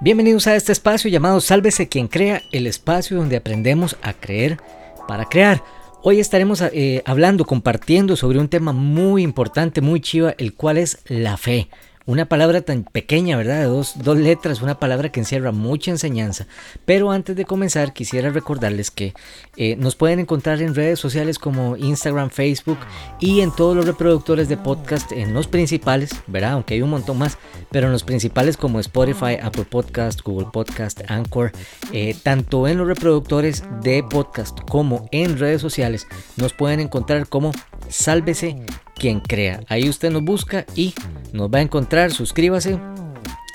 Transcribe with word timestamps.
Bienvenidos 0.00 0.48
a 0.48 0.56
este 0.56 0.72
espacio 0.72 1.08
llamado 1.08 1.40
Sálvese 1.40 1.88
quien 1.88 2.08
crea, 2.08 2.42
el 2.50 2.66
espacio 2.66 3.16
donde 3.16 3.36
aprendemos 3.36 3.96
a 4.02 4.12
creer 4.12 4.58
para 5.06 5.26
crear. 5.26 5.62
Hoy 6.02 6.18
estaremos 6.18 6.60
eh, 6.62 7.02
hablando, 7.04 7.44
compartiendo 7.44 8.16
sobre 8.16 8.40
un 8.40 8.48
tema 8.48 8.72
muy 8.72 9.22
importante, 9.22 9.80
muy 9.80 10.00
chiva, 10.00 10.34
el 10.38 10.54
cual 10.54 10.78
es 10.78 10.98
la 11.06 11.36
fe. 11.36 11.68
Una 12.06 12.26
palabra 12.26 12.60
tan 12.60 12.84
pequeña, 12.84 13.36
¿verdad? 13.36 13.58
De 13.58 13.64
dos, 13.64 13.94
dos, 13.96 14.16
letras, 14.16 14.62
una 14.62 14.78
palabra 14.78 15.10
que 15.10 15.18
encierra 15.18 15.50
mucha 15.50 15.90
enseñanza. 15.90 16.46
Pero 16.84 17.10
antes 17.10 17.34
de 17.34 17.44
comenzar, 17.44 17.92
quisiera 17.92 18.30
recordarles 18.30 18.92
que 18.92 19.12
eh, 19.56 19.74
nos 19.74 19.96
pueden 19.96 20.20
encontrar 20.20 20.62
en 20.62 20.76
redes 20.76 21.00
sociales 21.00 21.40
como 21.40 21.76
Instagram, 21.76 22.30
Facebook 22.30 22.78
y 23.18 23.40
en 23.40 23.50
todos 23.50 23.74
los 23.74 23.86
reproductores 23.86 24.48
de 24.48 24.56
podcast, 24.56 25.10
en 25.10 25.34
los 25.34 25.48
principales, 25.48 26.14
¿verdad? 26.28 26.52
Aunque 26.52 26.74
hay 26.74 26.82
un 26.82 26.90
montón 26.90 27.18
más, 27.18 27.38
pero 27.72 27.86
en 27.88 27.92
los 27.92 28.04
principales 28.04 28.56
como 28.56 28.78
Spotify, 28.78 29.38
Apple 29.42 29.66
Podcast, 29.68 30.22
Google 30.22 30.50
Podcast, 30.52 31.00
Anchor, 31.08 31.50
eh, 31.92 32.14
tanto 32.22 32.68
en 32.68 32.78
los 32.78 32.86
reproductores 32.86 33.64
de 33.82 34.04
podcast 34.04 34.60
como 34.70 35.08
en 35.10 35.40
redes 35.40 35.60
sociales, 35.60 36.06
nos 36.36 36.52
pueden 36.52 36.78
encontrar 36.78 37.28
como 37.28 37.50
Sálvese 37.88 38.64
quien 38.98 39.20
crea. 39.20 39.60
Ahí 39.68 39.88
usted 39.88 40.10
nos 40.10 40.22
busca 40.22 40.64
y 40.74 40.94
nos 41.32 41.50
va 41.50 41.58
a 41.58 41.62
encontrar. 41.62 42.12
Suscríbase, 42.12 42.78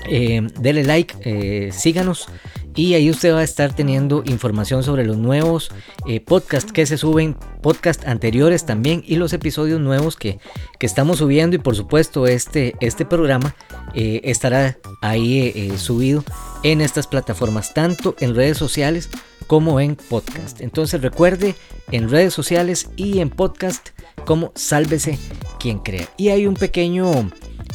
eh, 0.10 0.48
like, 0.62 1.16
eh, 1.22 1.72
síganos 1.72 2.28
y 2.76 2.94
ahí 2.94 3.10
usted 3.10 3.34
va 3.34 3.40
a 3.40 3.44
estar 3.44 3.76
teniendo 3.76 4.24
información 4.26 4.84
sobre 4.84 5.06
los 5.06 5.18
nuevos 5.18 5.72
eh, 6.08 6.20
podcasts 6.20 6.72
que 6.72 6.86
se 6.86 6.98
suben, 6.98 7.36
podcasts 7.62 8.06
anteriores 8.08 8.66
también 8.66 9.04
y 9.06 9.16
los 9.16 9.34
episodios 9.34 9.80
nuevos 9.80 10.16
que, 10.16 10.40
que 10.80 10.86
estamos 10.86 11.20
subiendo 11.20 11.56
y 11.56 11.60
por 11.60 11.76
supuesto 11.76 12.28
este, 12.28 12.76
este 12.80 13.06
programa 13.06 13.56
estará 13.94 14.78
ahí 15.02 15.74
subido 15.78 16.24
en 16.64 16.82
estas 16.82 17.08
plataformas, 17.08 17.74
tanto 17.74 18.16
en 18.20 18.36
redes 18.36 18.58
sociales 18.58 19.10
como 19.48 19.80
en 19.80 19.96
podcast. 19.96 20.62
Entonces 20.62 21.02
recuerde 21.02 21.56
en 21.92 22.10
redes 22.10 22.34
sociales 22.34 22.90
y 22.96 23.20
en 23.20 23.30
podcast 23.30 23.90
como 24.26 24.52
Sálvese 24.56 25.18
quien 25.60 25.80
crea. 25.80 26.08
Y 26.18 26.30
hay 26.30 26.48
un 26.48 26.54
pequeño 26.54 27.30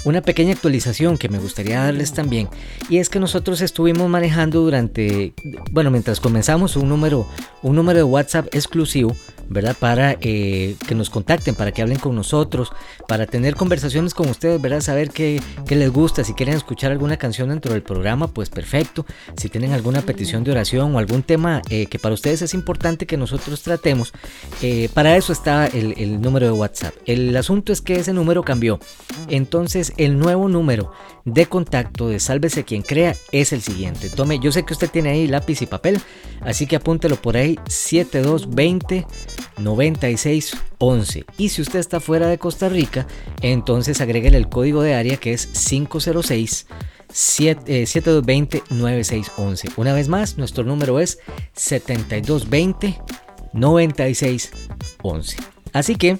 una 0.07 0.23
pequeña 0.23 0.53
actualización 0.53 1.19
que 1.19 1.29
me 1.29 1.41
gustaría 1.41 1.83
darles 1.83 2.13
también 2.13 2.49
y 2.89 2.99
es 2.99 3.09
que 3.09 3.19
nosotros 3.19 3.61
estuvimos 3.61 4.09
manejando 4.09 4.61
durante 4.61 5.35
bueno 5.73 5.91
mientras 5.91 6.21
comenzamos 6.21 6.77
un 6.77 6.89
número 6.89 7.27
un 7.63 7.75
número 7.75 7.99
de 7.99 8.05
WhatsApp 8.05 8.47
exclusivo 8.53 9.17
¿verdad? 9.49 9.77
Para 9.79 10.17
eh, 10.21 10.77
que 10.87 10.95
nos 10.95 11.11
contacten, 11.11 11.55
para 11.55 11.73
que 11.73 11.83
hablen 11.83 11.99
con 11.99 12.15
nosotros, 12.15 12.73
para 13.09 13.27
tener 13.27 13.55
conversaciones 13.55 14.15
con 14.15 14.29
ustedes, 14.29 14.61
¿verdad? 14.61 14.81
Saber 14.81 15.11
qué, 15.11 15.41
les 15.69 15.91
gusta, 15.91 16.25
si 16.25 16.35
quieren 16.35 16.57
escuchar 16.57 16.93
alguna 16.93 17.17
canción 17.17 17.49
dentro 17.49 17.73
del 17.73 17.83
programa, 17.83 18.29
pues 18.29 18.51
perfecto. 18.51 19.07
Si 19.37 19.49
tienen 19.49 19.73
alguna 19.73 20.03
petición 20.03 20.45
de 20.45 20.53
oración 20.53 20.95
o 20.95 20.99
algún 20.99 21.23
tema 21.23 21.63
eh, 21.71 21.87
que 21.87 21.99
para 21.99 22.15
ustedes 22.15 22.43
es 22.43 22.55
importante 22.55 23.07
que 23.07 23.17
nosotros 23.17 23.63
tratemos, 23.63 24.13
eh, 24.63 24.89
para 24.95 25.17
eso 25.17 25.33
está 25.33 25.67
el, 25.67 25.95
el 25.99 26.21
número 26.21 26.47
de 26.47 26.53
WhatsApp. 26.53 26.95
El 27.07 27.37
asunto 27.37 27.73
es 27.73 27.81
que 27.81 27.97
ese 27.97 28.13
número 28.13 28.43
cambió. 28.43 28.79
Entonces, 29.29 29.93
el 29.97 30.19
nuevo 30.19 30.49
número 30.49 30.93
de 31.25 31.47
contacto 31.47 32.09
de 32.09 32.21
Sálvese 32.21 32.65
quien 32.65 32.83
crea 32.83 33.15
es 33.33 33.53
el 33.53 33.61
siguiente. 33.61 34.09
Tome, 34.11 34.39
yo 34.39 34.53
sé 34.53 34.65
que 34.65 34.73
usted 34.73 34.89
tiene 34.91 35.11
ahí 35.11 35.27
lápiz 35.27 35.61
y 35.63 35.67
papel, 35.67 36.01
así 36.41 36.67
que 36.67 36.77
apúntelo 36.77 37.17
por 37.17 37.37
ahí 37.37 37.59
7220 37.67 39.07
9611. 39.59 41.25
Y 41.39 41.49
si 41.49 41.63
usted 41.63 41.79
está 41.79 42.01
fuera 42.01 42.29
de 42.29 42.39
Costa 42.39 42.69
Rica, 42.69 43.07
entonces 43.41 44.01
agréguele 44.01 44.39
el 44.39 44.49
código 44.49 44.83
de 44.83 44.95
área 44.95 45.17
que 45.17 45.33
es 45.33 45.47
506 45.47 46.67
7220 47.13 48.63
9611. 48.71 49.69
Una 49.77 49.93
vez 49.93 50.09
más, 50.09 50.39
nuestro 50.39 50.65
número 50.65 51.01
es 51.01 51.19
7220 51.55 53.01
9611. 53.53 55.56
Así 55.73 55.97
que 55.97 56.19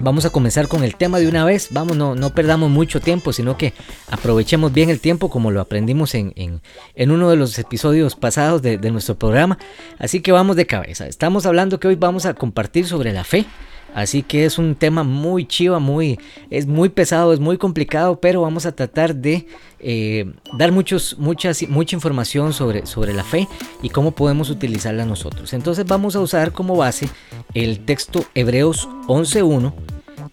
vamos 0.00 0.24
a 0.24 0.30
comenzar 0.30 0.68
con 0.68 0.84
el 0.84 0.96
tema 0.96 1.18
de 1.18 1.28
una 1.28 1.44
vez. 1.44 1.68
Vamos, 1.70 1.96
no, 1.96 2.14
no 2.14 2.34
perdamos 2.34 2.70
mucho 2.70 3.00
tiempo, 3.00 3.32
sino 3.32 3.56
que 3.56 3.72
aprovechemos 4.10 4.72
bien 4.72 4.90
el 4.90 5.00
tiempo 5.00 5.30
como 5.30 5.50
lo 5.50 5.60
aprendimos 5.60 6.14
en, 6.14 6.32
en, 6.36 7.10
uno 7.10 7.30
de 7.30 7.36
los 7.36 7.58
episodios 7.58 8.16
pasados 8.16 8.62
de, 8.62 8.78
de 8.78 8.90
nuestro 8.90 9.14
programa. 9.16 9.58
Así 9.98 10.20
que 10.20 10.32
vamos 10.32 10.56
de 10.56 10.66
cabeza. 10.66 11.06
Estamos 11.06 11.46
hablando 11.46 11.80
que 11.80 11.88
hoy 11.88 11.94
vamos 11.94 12.26
a 12.26 12.34
compartir 12.34 12.86
sobre 12.86 13.12
la 13.12 13.24
fe. 13.24 13.46
Así 13.94 14.22
que 14.22 14.44
es 14.44 14.58
un 14.58 14.74
tema 14.74 15.04
muy 15.04 15.46
chiva, 15.46 15.78
muy, 15.78 16.18
es 16.50 16.66
muy 16.66 16.88
pesado, 16.88 17.32
es 17.32 17.40
muy 17.40 17.58
complicado, 17.58 18.20
pero 18.20 18.42
vamos 18.42 18.66
a 18.66 18.72
tratar 18.72 19.14
de 19.14 19.46
eh, 19.78 20.32
dar 20.58 20.72
muchos, 20.72 21.16
muchas, 21.18 21.66
mucha 21.68 21.94
información 21.94 22.52
sobre, 22.52 22.86
sobre 22.86 23.12
la 23.12 23.22
fe 23.22 23.46
y 23.82 23.90
cómo 23.90 24.10
podemos 24.10 24.50
utilizarla 24.50 25.04
nosotros. 25.06 25.52
Entonces 25.52 25.86
vamos 25.86 26.16
a 26.16 26.20
usar 26.20 26.50
como 26.50 26.76
base 26.76 27.08
el 27.54 27.84
texto 27.84 28.24
Hebreos 28.34 28.88
11.1 29.06 29.72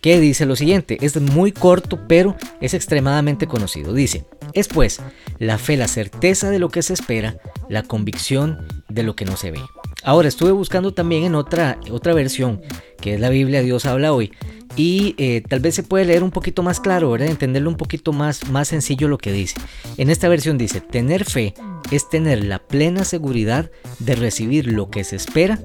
que 0.02 0.20
dice 0.20 0.48
lo 0.48 0.56
siguiente, 0.56 0.98
es 1.02 1.20
muy 1.22 1.52
corto 1.52 2.00
pero 2.08 2.36
es 2.60 2.74
extremadamente 2.74 3.46
conocido. 3.46 3.94
Dice, 3.94 4.26
es 4.54 4.68
pues 4.68 5.00
la 5.38 5.60
fe 5.60 5.78
la 5.78 5.88
certeza 5.88 6.50
de 6.50 6.58
lo 6.58 6.70
que 6.70 6.82
se 6.82 6.94
espera, 6.94 7.38
la 7.70 7.84
convicción 7.84 8.66
de 8.90 9.04
lo 9.04 9.16
que 9.16 9.26
no 9.26 9.38
se 9.38 9.52
ve. 9.52 9.62
Ahora 10.04 10.28
estuve 10.28 10.52
buscando 10.52 10.94
también 10.94 11.24
en 11.24 11.36
otra, 11.36 11.80
otra 11.92 12.14
versión 12.14 12.62
que 13.02 13.16
es 13.16 13.20
la 13.20 13.30
Biblia 13.30 13.62
Dios 13.62 13.86
habla 13.86 14.14
hoy. 14.14 14.32
Y 14.78 15.16
eh, 15.18 15.44
tal 15.50 15.60
vez 15.60 15.76
se 15.76 15.84
puede 15.84 16.06
leer 16.06 16.24
un 16.24 16.32
poquito 16.32 16.64
más 16.64 16.80
claro, 16.80 17.12
¿verdad? 17.12 17.28
Entenderlo 17.28 17.70
un 17.70 17.76
poquito 17.76 18.14
más, 18.14 18.50
más 18.50 18.70
sencillo 18.70 19.10
lo 19.10 19.18
que 19.18 19.34
dice. 19.34 19.60
En 19.98 20.10
esta 20.10 20.30
versión 20.30 20.58
dice, 20.58 20.80
tener 20.80 21.26
fe 21.26 21.54
es 21.92 22.10
tener 22.10 22.46
la 22.46 22.60
plena 22.60 23.04
seguridad 23.04 23.70
de 24.00 24.16
recibir 24.16 24.72
lo 24.72 24.90
que 24.90 25.04
se 25.04 25.18
espera, 25.18 25.60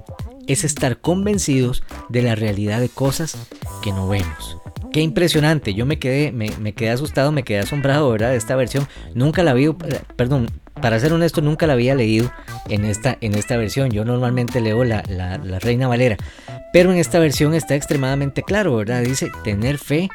es 0.48 0.64
estar 0.64 1.00
convencidos 1.00 1.84
de 2.08 2.22
la 2.22 2.34
realidad 2.34 2.80
de 2.80 2.88
cosas 2.88 3.36
que 3.80 3.92
no 3.92 4.08
vemos. 4.08 4.58
Qué 4.92 5.02
impresionante, 5.02 5.74
yo 5.74 5.86
me 5.86 6.00
quedé, 6.00 6.32
me, 6.32 6.50
me 6.58 6.72
quedé 6.72 6.90
asustado, 6.90 7.30
me 7.30 7.44
quedé 7.44 7.60
asombrado, 7.60 8.10
¿verdad? 8.10 8.30
De 8.30 8.36
esta 8.36 8.56
versión. 8.56 8.88
Nunca 9.14 9.44
la 9.44 9.54
vi, 9.54 9.68
perdón, 10.16 10.48
para 10.80 10.98
ser 11.00 11.12
honesto, 11.12 11.40
nunca 11.40 11.66
la 11.66 11.72
había 11.72 11.94
leído 11.94 12.30
en 12.68 12.84
esta, 12.84 13.16
en 13.20 13.34
esta 13.34 13.56
versión. 13.56 13.90
Yo 13.90 14.04
normalmente 14.04 14.60
leo 14.60 14.84
la, 14.84 15.02
la, 15.08 15.58
Reina 15.58 15.88
Valera. 15.88 16.16
Pero 16.72 16.92
en 16.92 16.98
esta 16.98 17.18
versión 17.18 17.54
está 17.54 17.74
extremadamente 17.74 18.42
claro, 18.42 18.76
¿verdad? 18.76 19.02
Dice, 19.02 19.30
tener 19.44 19.78
fe 19.78 20.08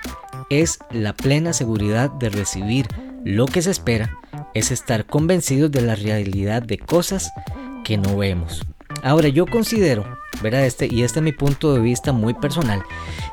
es 0.50 0.80
la 0.92 1.14
plena 1.14 1.54
seguridad 1.54 2.12
de 2.12 2.30
recibir 2.30 2.88
lo 3.24 3.46
que 3.46 3.62
se 3.62 3.72
espera, 3.72 4.18
es 4.54 4.72
estar 4.72 5.06
convencidos 5.06 5.72
de 5.72 5.82
la 5.82 5.96
realidad 5.96 6.62
de 6.62 6.78
cosas 6.78 7.32
que 7.84 7.98
no 7.98 8.18
vemos. 8.18 8.62
Ahora 9.04 9.30
yo 9.30 9.46
considero, 9.46 10.06
¿verdad? 10.42 10.66
Este, 10.66 10.88
y 10.92 11.04
este 11.04 11.20
es 11.20 11.24
mi 11.24 11.32
punto 11.32 11.74
de 11.74 11.80
vista 11.80 12.12
muy 12.12 12.34
personal, 12.34 12.84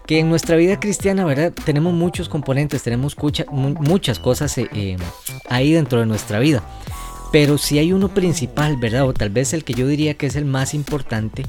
que 0.06 0.18
en 0.18 0.28
nuestra 0.28 0.56
vida 0.56 0.80
cristiana, 0.80 1.24
¿verdad? 1.24 1.52
Tenemos 1.64 1.92
muchos 1.92 2.28
componentes, 2.28 2.82
tenemos 2.82 3.16
muchas 3.50 4.18
cosas 4.18 4.56
eh, 4.58 4.68
eh, 4.72 4.96
ahí 5.48 5.72
dentro 5.72 6.00
de 6.00 6.06
nuestra 6.06 6.38
vida. 6.38 6.62
Pero 7.30 7.58
si 7.58 7.78
hay 7.78 7.92
uno 7.92 8.08
principal, 8.08 8.76
¿verdad? 8.76 9.06
O 9.06 9.12
tal 9.12 9.30
vez 9.30 9.52
el 9.52 9.64
que 9.64 9.74
yo 9.74 9.86
diría 9.86 10.14
que 10.14 10.26
es 10.26 10.36
el 10.36 10.44
más 10.44 10.74
importante, 10.74 11.44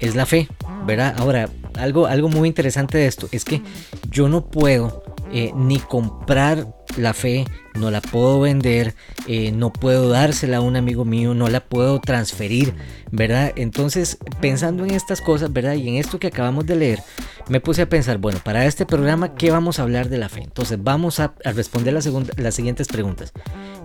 es 0.00 0.14
la 0.14 0.26
fe, 0.26 0.48
¿verdad? 0.86 1.14
Ahora, 1.18 1.50
algo, 1.74 2.06
algo 2.06 2.28
muy 2.28 2.48
interesante 2.48 2.98
de 2.98 3.06
esto 3.06 3.28
es 3.32 3.44
que 3.44 3.62
yo 4.10 4.28
no 4.28 4.46
puedo 4.46 5.04
eh, 5.32 5.52
ni 5.54 5.78
comprar 5.78 6.66
la 6.96 7.14
fe, 7.14 7.44
no 7.74 7.90
la 7.90 8.00
puedo 8.00 8.40
vender, 8.40 8.94
eh, 9.28 9.52
no 9.52 9.72
puedo 9.72 10.08
dársela 10.08 10.56
a 10.56 10.60
un 10.60 10.74
amigo 10.74 11.04
mío, 11.04 11.34
no 11.34 11.48
la 11.48 11.60
puedo 11.60 12.00
transferir, 12.00 12.74
¿verdad? 13.12 13.52
Entonces, 13.54 14.18
pensando 14.40 14.84
en 14.84 14.92
estas 14.92 15.20
cosas, 15.20 15.52
¿verdad? 15.52 15.74
Y 15.74 15.88
en 15.88 15.96
esto 15.96 16.18
que 16.18 16.28
acabamos 16.28 16.66
de 16.66 16.76
leer, 16.76 17.02
me 17.48 17.60
puse 17.60 17.82
a 17.82 17.88
pensar, 17.88 18.18
bueno, 18.18 18.40
para 18.42 18.64
este 18.64 18.86
programa, 18.86 19.34
¿qué 19.34 19.50
vamos 19.50 19.78
a 19.78 19.82
hablar 19.82 20.08
de 20.08 20.18
la 20.18 20.28
fe? 20.28 20.42
Entonces, 20.42 20.82
vamos 20.82 21.20
a, 21.20 21.34
responder 21.44 21.92
las 21.92 22.54
siguientes 22.54 22.88
preguntas. 22.88 23.32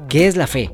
¿Qué 0.10 0.28
es 0.28 0.36
la 0.36 0.48
fe? 0.48 0.72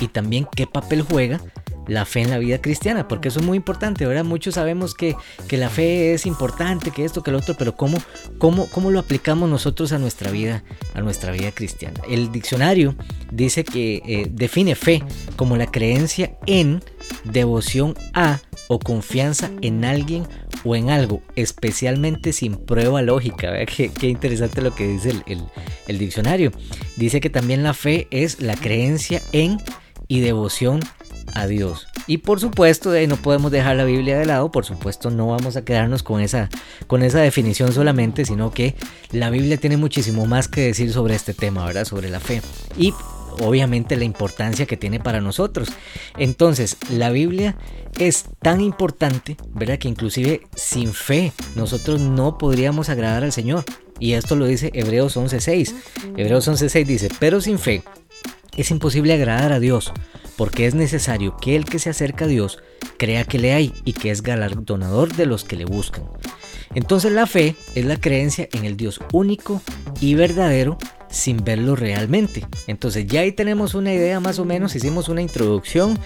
Y 0.00 0.08
también 0.08 0.46
qué 0.54 0.66
papel 0.66 1.02
juega 1.02 1.40
la 1.88 2.04
fe 2.04 2.20
en 2.20 2.30
la 2.30 2.38
vida 2.38 2.60
cristiana, 2.60 3.08
porque 3.08 3.28
eso 3.28 3.40
es 3.40 3.46
muy 3.46 3.56
importante, 3.56 4.06
¿verdad? 4.06 4.24
Muchos 4.24 4.54
sabemos 4.54 4.94
que, 4.94 5.16
la 5.50 5.70
fe 5.70 6.12
es 6.12 6.26
importante, 6.26 6.90
que 6.90 7.04
esto, 7.04 7.22
que 7.22 7.32
lo 7.32 7.38
otro, 7.38 7.54
pero 7.56 7.74
¿cómo, 7.76 7.98
cómo, 8.36 8.66
cómo 8.66 8.90
lo 8.90 9.00
aplicamos 9.00 9.48
nosotros 9.48 9.92
a 9.92 9.98
nuestra 9.98 10.30
vida, 10.30 10.62
a 10.94 11.00
nuestra 11.00 11.32
vida 11.32 11.50
cristiana? 11.50 12.00
El 12.08 12.30
diccionario 12.30 12.94
dice 13.32 13.64
que 13.64 14.02
eh, 14.04 14.28
define 14.30 14.74
fe 14.74 15.02
como 15.36 15.56
la 15.56 15.66
creencia 15.66 16.36
en, 16.46 16.82
devoción 17.24 17.94
a 18.12 18.38
o 18.68 18.78
confianza 18.78 19.50
en 19.62 19.84
alguien 19.84 20.26
o 20.64 20.76
en 20.76 20.90
algo, 20.90 21.22
especialmente 21.36 22.32
sin 22.32 22.56
prueba 22.56 23.02
lógica. 23.02 23.52
Qué, 23.66 23.90
qué, 23.90 24.08
interesante 24.08 24.62
lo 24.62 24.74
que 24.74 24.86
dice 24.86 25.10
el, 25.26 25.42
el 25.86 25.98
diccionario. 25.98 26.52
Dice 26.96 27.20
que 27.20 27.30
también 27.30 27.62
la 27.62 27.74
fe 27.74 28.08
es 28.10 28.40
la 28.40 28.56
creencia 28.56 29.22
en 29.32 29.58
y 30.08 30.20
devoción 30.20 30.80
a 31.34 31.46
Dios. 31.46 31.86
Y 32.06 32.18
por 32.18 32.40
supuesto, 32.40 32.92
no 33.06 33.16
podemos 33.16 33.52
dejar 33.52 33.76
la 33.76 33.84
Biblia 33.84 34.18
de 34.18 34.24
lado, 34.24 34.50
por 34.50 34.64
supuesto 34.64 35.10
no 35.10 35.28
vamos 35.28 35.56
a 35.56 35.64
quedarnos 35.64 36.02
con 36.02 36.20
esa, 36.20 36.48
con 36.86 37.02
esa 37.02 37.20
definición 37.20 37.72
solamente, 37.72 38.24
sino 38.24 38.50
que 38.50 38.74
la 39.12 39.28
Biblia 39.28 39.58
tiene 39.58 39.76
muchísimo 39.76 40.26
más 40.26 40.48
que 40.48 40.62
decir 40.62 40.92
sobre 40.92 41.14
este 41.14 41.34
tema, 41.34 41.66
¿verdad? 41.66 41.84
Sobre 41.84 42.08
la 42.08 42.20
fe. 42.20 42.40
Y 42.78 42.94
obviamente 43.40 43.96
la 43.96 44.04
importancia 44.04 44.66
que 44.66 44.76
tiene 44.76 45.00
para 45.00 45.20
nosotros. 45.20 45.68
Entonces, 46.16 46.76
la 46.90 47.10
Biblia 47.10 47.56
es 47.98 48.26
tan 48.40 48.60
importante, 48.60 49.36
¿verdad? 49.54 49.78
Que 49.78 49.88
inclusive 49.88 50.42
sin 50.54 50.92
fe 50.92 51.32
nosotros 51.56 52.00
no 52.00 52.38
podríamos 52.38 52.88
agradar 52.88 53.24
al 53.24 53.32
Señor. 53.32 53.64
Y 53.98 54.12
esto 54.12 54.36
lo 54.36 54.46
dice 54.46 54.70
Hebreos 54.74 55.16
11.6. 55.16 55.74
Hebreos 56.16 56.48
11.6 56.48 56.86
dice, 56.86 57.08
pero 57.18 57.40
sin 57.40 57.58
fe 57.58 57.82
es 58.56 58.70
imposible 58.70 59.12
agradar 59.12 59.52
a 59.52 59.60
Dios, 59.60 59.92
porque 60.36 60.66
es 60.66 60.74
necesario 60.74 61.36
que 61.36 61.56
el 61.56 61.64
que 61.64 61.78
se 61.78 61.90
acerca 61.90 62.24
a 62.24 62.28
Dios 62.28 62.58
crea 62.98 63.24
que 63.24 63.38
le 63.38 63.52
hay 63.52 63.72
y 63.84 63.92
que 63.92 64.10
es 64.10 64.22
galardonador 64.22 65.14
de 65.14 65.26
los 65.26 65.44
que 65.44 65.56
le 65.56 65.64
buscan. 65.64 66.04
Entonces 66.74 67.12
la 67.12 67.26
fe 67.26 67.56
es 67.74 67.84
la 67.84 68.00
creencia 68.00 68.48
en 68.52 68.64
el 68.64 68.76
Dios 68.76 69.00
único 69.12 69.62
y 70.00 70.14
verdadero 70.14 70.78
sin 71.10 71.44
verlo 71.44 71.76
realmente. 71.76 72.46
Entonces 72.66 73.06
ya 73.06 73.20
ahí 73.20 73.32
tenemos 73.32 73.74
una 73.74 73.92
idea 73.92 74.20
más 74.20 74.38
o 74.38 74.44
menos, 74.44 74.74
hicimos 74.76 75.08
una 75.08 75.22
introducción 75.22 75.98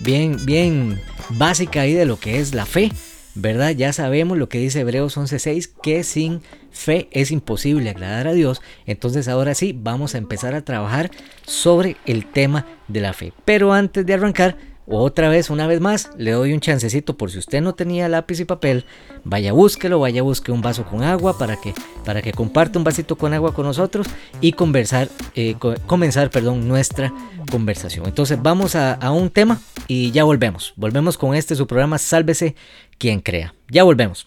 bien, 0.00 0.44
bien 0.44 1.00
básica 1.30 1.82
ahí 1.82 1.92
de 1.92 2.06
lo 2.06 2.18
que 2.18 2.40
es 2.40 2.54
la 2.54 2.66
fe, 2.66 2.92
¿verdad? 3.34 3.70
Ya 3.70 3.92
sabemos 3.92 4.38
lo 4.38 4.48
que 4.48 4.58
dice 4.58 4.80
Hebreos 4.80 5.16
11:6, 5.16 5.70
que 5.82 6.02
sin 6.04 6.42
fe 6.72 7.08
es 7.12 7.30
imposible 7.30 7.90
agradar 7.90 8.28
a 8.28 8.32
Dios. 8.32 8.60
Entonces 8.86 9.28
ahora 9.28 9.54
sí, 9.54 9.76
vamos 9.76 10.14
a 10.14 10.18
empezar 10.18 10.54
a 10.54 10.64
trabajar 10.64 11.10
sobre 11.46 11.96
el 12.06 12.26
tema 12.26 12.66
de 12.88 13.00
la 13.00 13.12
fe. 13.12 13.32
Pero 13.44 13.72
antes 13.72 14.04
de 14.06 14.14
arrancar, 14.14 14.56
otra 14.90 15.28
vez, 15.28 15.50
una 15.50 15.66
vez 15.66 15.80
más, 15.80 16.10
le 16.18 16.32
doy 16.32 16.52
un 16.52 16.60
chancecito 16.60 17.16
por 17.16 17.30
si 17.30 17.38
usted 17.38 17.60
no 17.60 17.74
tenía 17.74 18.08
lápiz 18.08 18.40
y 18.40 18.44
papel, 18.44 18.84
vaya 19.24 19.52
búsquelo, 19.52 20.00
vaya 20.00 20.22
busque 20.22 20.52
un 20.52 20.62
vaso 20.62 20.84
con 20.84 21.02
agua 21.02 21.38
para 21.38 21.56
que, 21.56 21.74
para 22.04 22.22
que 22.22 22.32
comparte 22.32 22.78
un 22.78 22.84
vasito 22.84 23.16
con 23.16 23.32
agua 23.32 23.54
con 23.54 23.66
nosotros 23.66 24.06
y 24.40 24.52
conversar, 24.52 25.08
eh, 25.34 25.54
comenzar 25.86 26.30
perdón, 26.30 26.66
nuestra 26.66 27.12
conversación. 27.50 28.06
Entonces 28.06 28.40
vamos 28.42 28.74
a, 28.74 28.94
a 28.94 29.12
un 29.12 29.30
tema 29.30 29.60
y 29.86 30.10
ya 30.10 30.24
volvemos. 30.24 30.72
Volvemos 30.76 31.16
con 31.16 31.34
este 31.34 31.54
su 31.54 31.66
programa 31.66 31.98
Sálvese 31.98 32.56
quien 32.98 33.20
crea. 33.20 33.54
Ya 33.68 33.84
volvemos. 33.84 34.26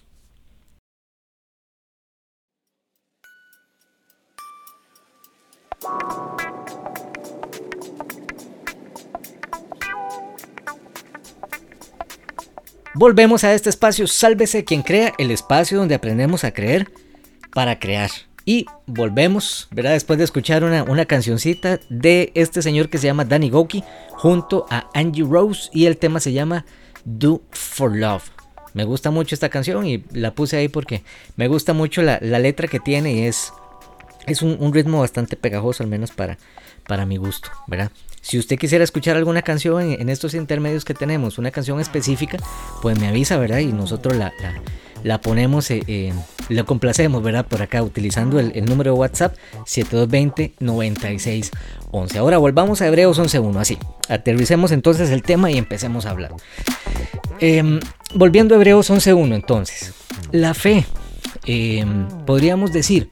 Volvemos 12.95 13.43
a 13.43 13.53
este 13.55 13.71
espacio, 13.71 14.05
sálvese 14.05 14.65
quien 14.65 14.83
crea, 14.83 15.13
el 15.17 15.31
espacio 15.31 15.79
donde 15.79 15.95
aprendemos 15.95 16.43
a 16.43 16.51
creer 16.51 16.91
para 17.51 17.79
crear. 17.79 18.11
Y 18.45 18.67
volvemos, 18.85 19.67
¿verdad? 19.71 19.93
Después 19.93 20.19
de 20.19 20.25
escuchar 20.25 20.63
una, 20.63 21.05
cancioncita 21.05 21.79
de 21.89 22.31
este 22.35 22.61
señor 22.61 22.89
que 22.89 22.99
se 22.99 23.07
llama 23.07 23.25
Danny 23.25 23.49
Goki 23.49 23.83
junto 24.11 24.67
a 24.69 24.89
Angie 24.93 25.23
Rose 25.23 25.71
y 25.73 25.87
el 25.87 25.97
tema 25.97 26.19
se 26.19 26.33
llama 26.33 26.65
Do 27.03 27.41
for 27.49 27.95
Love. 27.95 28.29
Me 28.75 28.83
gusta 28.83 29.09
mucho 29.09 29.33
esta 29.33 29.49
canción 29.49 29.87
y 29.87 30.03
la 30.11 30.35
puse 30.35 30.57
ahí 30.57 30.67
porque 30.67 31.03
me 31.35 31.47
gusta 31.47 31.73
mucho 31.73 32.03
la, 32.03 32.19
letra 32.19 32.67
que 32.67 32.79
tiene 32.79 33.13
y 33.13 33.21
es, 33.21 33.53
es 34.27 34.43
un, 34.43 34.71
ritmo 34.71 34.99
bastante 34.99 35.35
pegajoso, 35.35 35.81
al 35.81 35.89
menos 35.89 36.11
para, 36.11 36.37
para 36.87 37.05
mi 37.05 37.17
gusto, 37.17 37.49
¿verdad? 37.67 37.91
Si 38.23 38.39
usted 38.39 38.57
quisiera 38.57 38.83
escuchar 38.85 39.17
alguna 39.17 39.41
canción 39.41 39.81
en, 39.81 40.07
estos 40.07 40.33
intermedios 40.33 40.85
que 40.85 40.93
tenemos, 40.93 41.37
una 41.37 41.51
canción 41.51 41.81
específica, 41.81 42.37
pues 42.81 42.97
me 42.97 43.09
avisa, 43.09 43.37
¿verdad? 43.37 43.59
Y 43.59 43.73
nosotros 43.73 44.15
la, 44.15 44.31
la, 45.03 45.19
ponemos, 45.19 45.69
eh, 45.69 45.83
eh, 45.87 46.13
la 46.47 46.63
complacemos, 46.63 47.21
¿verdad? 47.21 47.45
Por 47.45 47.61
acá, 47.61 47.83
utilizando 47.83 48.39
el, 48.39 48.63
número 48.63 48.93
de 48.93 48.97
WhatsApp 48.97 49.35
7220-9611. 49.65 52.15
Ahora 52.15 52.37
volvamos 52.37 52.81
a 52.81 52.87
Hebreos 52.87 53.19
11.1, 53.19 53.59
así. 53.59 53.77
Aterricemos 54.07 54.71
entonces 54.71 55.09
el 55.09 55.21
tema 55.21 55.51
y 55.51 55.57
empecemos 55.57 56.05
a 56.05 56.11
hablar. 56.11 56.31
Em, 57.41 57.81
volviendo 58.15 58.55
a 58.55 58.57
Hebreos 58.57 58.89
11.1, 58.89 59.35
entonces. 59.35 59.91
La 60.31 60.53
fe, 60.53 60.85
em, 61.45 62.07
podríamos 62.25 62.71
decir 62.71 63.11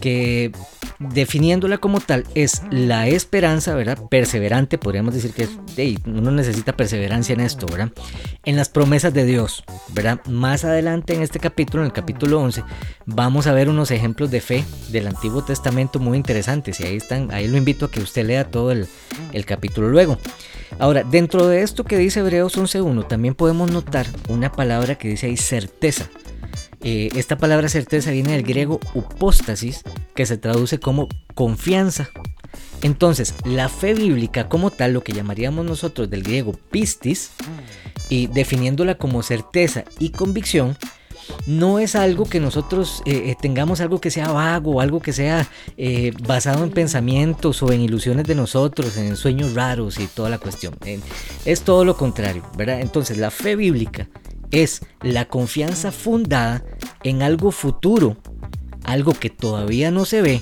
que 0.00 0.52
definiéndola 0.98 1.78
como 1.78 2.00
tal 2.00 2.24
es 2.34 2.62
la 2.70 3.06
esperanza, 3.06 3.74
¿verdad? 3.74 3.98
Perseverante, 4.10 4.78
podríamos 4.78 5.14
decir 5.14 5.32
que 5.32 5.48
uno 6.06 6.30
necesita 6.30 6.76
perseverancia 6.76 7.34
en 7.34 7.40
esto, 7.40 7.66
¿verdad? 7.66 7.90
En 8.44 8.56
las 8.56 8.68
promesas 8.68 9.14
de 9.14 9.24
Dios, 9.24 9.64
¿verdad? 9.88 10.20
Más 10.26 10.64
adelante 10.64 11.14
en 11.14 11.22
este 11.22 11.38
capítulo, 11.38 11.82
en 11.82 11.86
el 11.86 11.92
capítulo 11.92 12.40
11, 12.40 12.64
vamos 13.06 13.46
a 13.46 13.52
ver 13.52 13.68
unos 13.68 13.90
ejemplos 13.90 14.30
de 14.30 14.40
fe 14.40 14.64
del 14.90 15.06
Antiguo 15.06 15.44
Testamento 15.44 15.98
muy 15.98 16.16
interesantes 16.16 16.80
y 16.80 16.84
ahí 16.84 16.96
están, 16.96 17.32
ahí 17.32 17.46
lo 17.48 17.56
invito 17.56 17.86
a 17.86 17.90
que 17.90 18.00
usted 18.00 18.26
lea 18.26 18.50
todo 18.50 18.72
el, 18.72 18.88
el 19.32 19.44
capítulo 19.44 19.88
luego. 19.88 20.18
Ahora, 20.78 21.02
dentro 21.02 21.46
de 21.46 21.62
esto 21.62 21.84
que 21.84 21.96
dice 21.96 22.20
Hebreos 22.20 22.56
11.1, 22.56 23.08
también 23.08 23.34
podemos 23.34 23.70
notar 23.70 24.06
una 24.28 24.52
palabra 24.52 24.96
que 24.96 25.08
dice 25.08 25.26
ahí 25.26 25.36
certeza. 25.36 26.08
Eh, 26.82 27.08
esta 27.16 27.36
palabra 27.36 27.68
certeza 27.68 28.10
viene 28.10 28.32
del 28.32 28.44
griego 28.44 28.80
upóstasis, 28.94 29.82
que 30.14 30.26
se 30.26 30.38
traduce 30.38 30.78
como 30.78 31.08
confianza. 31.34 32.08
Entonces, 32.82 33.34
la 33.44 33.68
fe 33.68 33.94
bíblica 33.94 34.48
como 34.48 34.70
tal, 34.70 34.92
lo 34.92 35.02
que 35.02 35.12
llamaríamos 35.12 35.64
nosotros 35.64 36.08
del 36.08 36.22
griego 36.22 36.52
pistis, 36.70 37.32
y 38.08 38.28
definiéndola 38.28 38.96
como 38.96 39.22
certeza 39.22 39.84
y 39.98 40.10
convicción, 40.10 40.76
no 41.46 41.78
es 41.78 41.94
algo 41.94 42.24
que 42.24 42.40
nosotros 42.40 43.02
eh, 43.04 43.24
eh, 43.26 43.36
tengamos 43.38 43.82
algo 43.82 44.00
que 44.00 44.10
sea 44.10 44.32
vago, 44.32 44.80
algo 44.80 45.00
que 45.00 45.12
sea 45.12 45.46
basado 46.26 46.64
en 46.64 46.70
pensamientos 46.70 47.62
o 47.62 47.70
en 47.70 47.82
ilusiones 47.82 48.24
de 48.24 48.34
nosotros, 48.34 48.96
en 48.96 49.16
sueños 49.16 49.54
raros 49.54 49.98
y 49.98 50.06
toda 50.06 50.30
la 50.30 50.38
cuestión. 50.38 50.74
es 51.44 51.62
todo 51.62 51.84
lo 51.84 51.96
contrario, 51.96 52.44
¿verdad? 52.56 52.80
Entonces 52.80 53.18
la 53.18 53.30
fe 53.30 53.56
bíblica 53.56 54.08
es 54.50 54.82
la 55.02 55.26
confianza 55.26 55.92
fundada 55.92 56.64
en 57.02 57.22
algo 57.22 57.50
futuro, 57.50 58.16
algo 58.84 59.12
que 59.12 59.30
todavía 59.30 59.90
no 59.90 60.04
se 60.04 60.22
ve, 60.22 60.40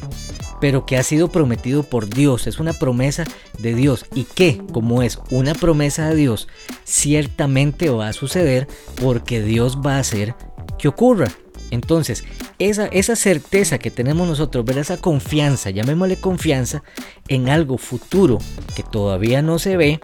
pero 0.61 0.87
que 0.87 0.97
ha 0.97 1.03
sido 1.03 1.29
prometido 1.29 1.83
por 1.83 2.09
Dios, 2.09 2.47
es 2.47 2.59
una 2.59 2.73
promesa 2.73 3.25
de 3.59 3.75
Dios 3.75 4.07
y 4.15 4.25
que, 4.25 4.63
como 4.73 5.03
es 5.03 5.19
una 5.31 5.55
promesa 5.55 6.09
de 6.09 6.17
Dios, 6.17 6.49
ciertamente 6.85 7.91
va 7.91 8.09
a 8.09 8.13
suceder 8.13 8.67
porque 9.01 9.43
Dios 9.43 9.79
va 9.85 9.97
a 9.97 10.01
hacer 10.01 10.35
que 10.79 10.89
ocurra. 10.89 11.29
Entonces, 11.71 12.25
esa, 12.59 12.87
esa 12.87 13.17
certeza 13.17 13.79
que 13.79 13.91
tenemos 13.91 14.29
nosotros, 14.29 14.65
ver 14.65 14.79
esa 14.79 14.99
confianza, 14.99 15.71
llamémosle 15.71 16.17
confianza 16.17 16.83
en 17.29 17.49
algo 17.49 17.77
futuro 17.77 18.39
que 18.77 18.85
todavía 18.85 19.43
no 19.43 19.59
se 19.59 19.77
ve, 19.77 20.01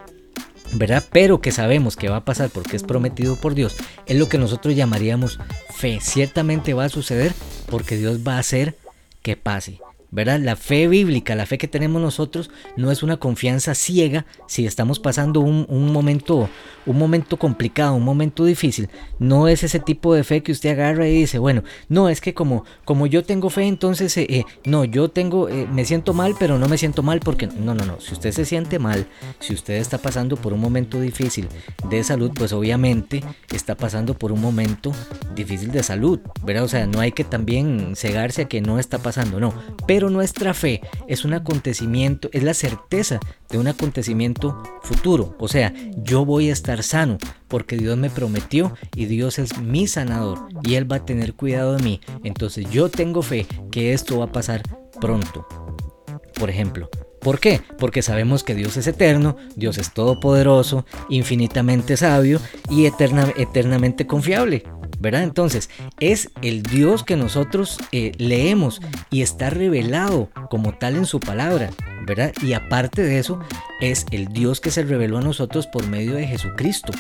¿verdad? 0.73 1.05
Pero 1.13 1.41
que 1.41 1.53
sabemos 1.53 1.97
que 1.97 2.09
va 2.09 2.17
a 2.17 2.25
pasar 2.25 2.51
porque 2.51 2.77
es 2.77 2.83
prometido 2.83 3.37
por 3.37 3.55
Dios, 3.55 3.77
es 4.07 4.17
lo 4.17 4.29
que 4.29 4.39
nosotros 4.39 4.75
llamaríamos 4.75 5.39
fe. 5.71 5.99
Ciertamente 6.01 6.75
va 6.75 6.85
a 6.85 6.89
suceder 6.89 7.33
porque 7.71 7.97
Dios 7.97 8.21
va 8.27 8.37
a 8.37 8.41
hacer 8.41 8.77
que 9.23 9.37
pase. 9.37 9.81
¿Verdad? 10.13 10.39
La 10.39 10.57
fe 10.57 10.87
bíblica, 10.89 11.35
la 11.35 11.47
fe 11.47 11.57
que 11.57 11.67
tenemos 11.67 12.01
nosotros, 12.01 12.51
no 12.77 12.93
es 12.93 13.03
una 13.03 13.17
confianza 13.17 13.75
ciega 13.75 14.27
si 14.47 14.67
estamos 14.67 15.01
pasando 15.01 15.41
un, 15.41 15.67
momento, 15.91 16.51
un 16.85 16.99
momento 16.99 17.39
complicado, 17.39 17.95
un 17.95 18.05
momento 18.05 18.45
difícil. 18.45 18.91
No 19.19 19.49
es 19.49 19.65
ese 19.65 19.81
tipo 19.81 20.15
de 20.15 20.23
fe 20.23 20.43
que 20.43 20.53
usted 20.53 20.71
agarra 20.71 21.09
y 21.09 21.15
dice, 21.15 21.39
bueno, 21.39 21.65
no, 21.89 22.11
es 22.11 22.21
que 22.21 22.35
como, 22.35 22.65
como 22.85 23.07
yo 23.07 23.25
tengo 23.25 23.49
fe, 23.49 23.63
entonces, 23.67 24.15
eh, 24.19 24.27
eh, 24.29 24.45
no, 24.67 24.85
yo 24.85 25.09
tengo, 25.09 25.49
eh, 25.49 25.67
me 25.73 25.87
siento 25.87 26.13
mal, 26.13 26.35
pero 26.39 26.59
no 26.59 26.69
me 26.69 26.77
siento 26.77 27.03
mal 27.03 27.21
porque, 27.21 27.47
no, 27.47 27.75
no, 27.75 27.87
no, 27.87 27.99
si 27.99 28.13
usted 28.13 28.33
se 28.33 28.45
siente 28.45 28.79
mal, 28.79 29.07
si 29.41 29.55
usted 29.55 29.75
está 29.75 29.97
pasando 29.97 30.37
por 30.37 30.53
un 30.53 30.61
momento 30.61 31.01
difícil 31.01 31.49
de 31.89 32.05
salud, 32.05 32.33
pues 32.35 32.53
obviamente 32.53 33.25
está 33.51 33.77
pasando 33.77 34.13
por 34.13 34.31
un 34.31 34.43
momento 34.43 34.93
difícil 35.35 35.73
de 35.73 35.83
salud, 35.83 36.21
¿verdad? 36.45 36.65
O 36.65 36.69
sea, 36.69 36.87
no 36.87 37.01
hay 37.01 37.13
que 37.13 37.25
también 37.25 37.95
cegarse 37.97 38.43
a 38.43 38.45
que 38.49 38.61
no 38.61 38.79
está 38.79 38.99
pasando, 38.99 39.41
no, 39.41 39.55
pero 39.87 40.02
pero 40.03 40.11
nuestra 40.11 40.53
fe 40.53 40.81
es 41.07 41.25
un 41.25 41.33
acontecimiento, 41.33 42.29
es 42.33 42.43
la 42.43 42.55
certeza 42.55 43.21
de 43.49 43.59
un 43.59 43.69
acontecimiento 43.69 44.61
futuro. 44.83 45.37
O 45.39 45.47
sea, 45.47 45.73
yo 45.97 46.25
voy 46.25 46.51
a 46.51 46.53
estar 46.53 46.83
sano 46.83 47.19
porque 47.47 47.77
Dios 47.77 47.97
me 47.97 48.11
prometió 48.11 48.75
y 48.97 49.05
Dios 49.05 49.39
es 49.39 49.59
mi 49.59 49.87
sanador 49.87 50.49
y 50.65 50.75
Él 50.75 50.91
va 50.91 50.97
a 50.97 51.05
tener 51.05 51.35
cuidado 51.35 51.77
de 51.77 51.85
mí. 51.85 52.01
Entonces 52.25 52.69
yo 52.69 52.89
tengo 52.89 53.23
fe 53.23 53.47
que 53.71 53.93
esto 53.93 54.19
va 54.19 54.25
a 54.25 54.33
pasar 54.33 54.63
pronto. 55.01 55.47
Por 56.35 56.51
ejemplo, 56.51 56.91
¿Por 57.21 57.39
qué? 57.39 57.61
Porque 57.79 58.03
sabemos 58.03 58.43
que 58.43 58.57
Dios 58.57 58.77
es 58.77 58.89
eterno, 58.89 59.37
Dios 59.55 59.79
es 59.79 59.95
todopoderoso, 59.95 60.85
infinitamente 61.09 61.97
sabio 61.97 62.41
y 62.69 62.87
eternamente 62.87 64.09
confiable. 64.09 64.65
¿Verdad? 65.03 65.25
Entonces, 65.25 65.69
es 66.01 66.31
el 66.41 66.63
Dios 66.63 67.03
que 67.03 67.17
nosotros 67.17 67.79
eh, 67.91 68.13
leemos 68.19 68.81
y 69.11 69.23
está 69.23 69.51
revelado 69.51 70.31
como 70.49 70.73
tal 70.75 70.97
en 70.97 71.07
su 71.07 71.21
palabra, 71.21 71.71
¿verdad? 72.07 72.33
Y 72.41 72.53
aparte 72.55 73.03
de 73.03 73.19
eso, 73.19 73.41
es 73.81 74.07
el 74.13 74.29
Dios 74.29 74.61
que 74.61 74.71
se 74.71 74.85
reveló 74.85 75.19
a 75.19 75.23
nosotros 75.23 75.67
por 75.67 75.87
medio 75.89 76.15
de 76.15 76.27
Jesucristo. 76.27 76.93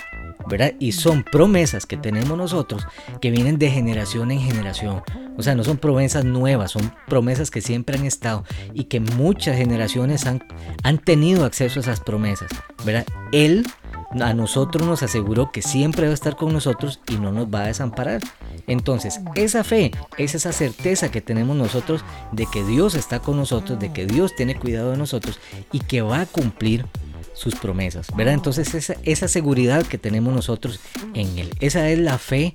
¿verdad? 0.48 0.72
Y 0.80 0.90
son 0.90 1.22
promesas 1.22 1.86
que 1.86 1.96
tenemos 1.96 2.36
nosotros 2.36 2.84
que 3.20 3.30
vienen 3.30 3.58
de 3.58 3.70
generación 3.70 4.32
en 4.32 4.40
generación. 4.40 5.02
O 5.36 5.42
sea, 5.42 5.54
no 5.54 5.62
son 5.62 5.78
promesas 5.78 6.24
nuevas, 6.24 6.72
son 6.72 6.92
promesas 7.06 7.50
que 7.50 7.60
siempre 7.60 7.96
han 7.96 8.04
estado 8.04 8.44
y 8.74 8.84
que 8.84 8.98
muchas 8.98 9.56
generaciones 9.56 10.26
han, 10.26 10.42
han 10.82 10.98
tenido 10.98 11.44
acceso 11.44 11.78
a 11.78 11.82
esas 11.82 12.00
promesas, 12.00 12.50
¿verdad? 12.84 13.06
Él 13.30 13.64
a 14.20 14.34
nosotros 14.34 14.86
nos 14.86 15.02
aseguró 15.02 15.50
que 15.52 15.62
siempre 15.62 16.06
va 16.06 16.10
a 16.10 16.14
estar 16.14 16.36
con 16.36 16.52
nosotros 16.52 17.00
y 17.08 17.14
no 17.16 17.32
nos 17.32 17.46
va 17.46 17.62
a 17.62 17.66
desamparar. 17.66 18.20
Entonces, 18.66 19.20
esa 19.34 19.64
fe 19.64 19.92
es 20.18 20.34
esa 20.34 20.52
certeza 20.52 21.10
que 21.10 21.20
tenemos 21.20 21.56
nosotros 21.56 22.04
de 22.32 22.46
que 22.46 22.64
Dios 22.64 22.94
está 22.94 23.20
con 23.20 23.36
nosotros, 23.36 23.78
de 23.78 23.92
que 23.92 24.06
Dios 24.06 24.34
tiene 24.36 24.54
cuidado 24.54 24.90
de 24.90 24.96
nosotros 24.96 25.40
y 25.72 25.80
que 25.80 26.02
va 26.02 26.20
a 26.20 26.26
cumplir 26.26 26.86
sus 27.34 27.54
promesas, 27.54 28.08
¿verdad? 28.14 28.34
Entonces 28.34 28.74
esa, 28.74 28.94
esa 29.04 29.26
seguridad 29.26 29.86
que 29.86 29.98
tenemos 29.98 30.34
nosotros 30.34 30.80
en 31.14 31.38
Él, 31.38 31.50
esa 31.60 31.88
es 31.88 31.98
la 31.98 32.18
fe 32.18 32.52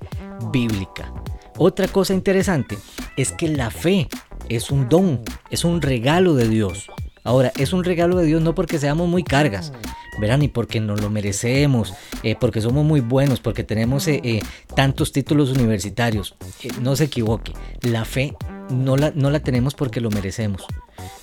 bíblica. 0.52 1.12
Otra 1.56 1.88
cosa 1.88 2.14
interesante 2.14 2.78
es 3.16 3.32
que 3.32 3.48
la 3.48 3.70
fe 3.70 4.08
es 4.48 4.70
un 4.70 4.88
don, 4.88 5.20
es 5.50 5.64
un 5.64 5.82
regalo 5.82 6.34
de 6.34 6.48
Dios. 6.48 6.88
Ahora, 7.24 7.52
es 7.56 7.72
un 7.72 7.84
regalo 7.84 8.16
de 8.16 8.26
Dios 8.26 8.40
no 8.40 8.54
porque 8.54 8.78
seamos 8.78 9.08
muy 9.08 9.24
cargas, 9.24 9.72
¿verdad? 10.20 10.38
Ni 10.38 10.48
porque 10.48 10.80
nos 10.80 11.00
lo 11.00 11.10
merecemos, 11.10 11.94
eh, 12.22 12.36
porque 12.38 12.60
somos 12.60 12.84
muy 12.84 13.00
buenos, 13.00 13.40
porque 13.40 13.64
tenemos 13.64 14.06
eh, 14.08 14.20
eh, 14.24 14.40
tantos 14.74 15.12
títulos 15.12 15.50
universitarios. 15.50 16.34
no 16.80 16.96
se 16.96 17.04
equivoque, 17.04 17.52
la 17.82 18.04
fe 18.04 18.34
no 18.70 18.96
la, 18.96 19.12
no 19.14 19.30
la 19.30 19.40
tenemos 19.40 19.74
porque 19.74 20.00
lo 20.00 20.10
merecemos. 20.10 20.64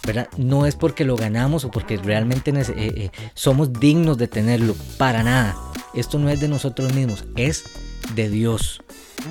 ¿verdad? 0.05 0.29
No 0.37 0.65
es 0.65 0.75
porque 0.75 1.03
lo 1.03 1.15
ganamos 1.15 1.65
o 1.65 1.71
porque 1.71 1.97
realmente 1.97 2.53
somos 3.33 3.73
dignos 3.73 4.17
de 4.17 4.27
tenerlo, 4.27 4.75
para 4.97 5.23
nada. 5.23 5.55
Esto 5.93 6.19
no 6.19 6.29
es 6.29 6.39
de 6.39 6.47
nosotros 6.47 6.93
mismos, 6.93 7.25
es 7.35 7.63
de 8.13 8.29
Dios 8.29 8.81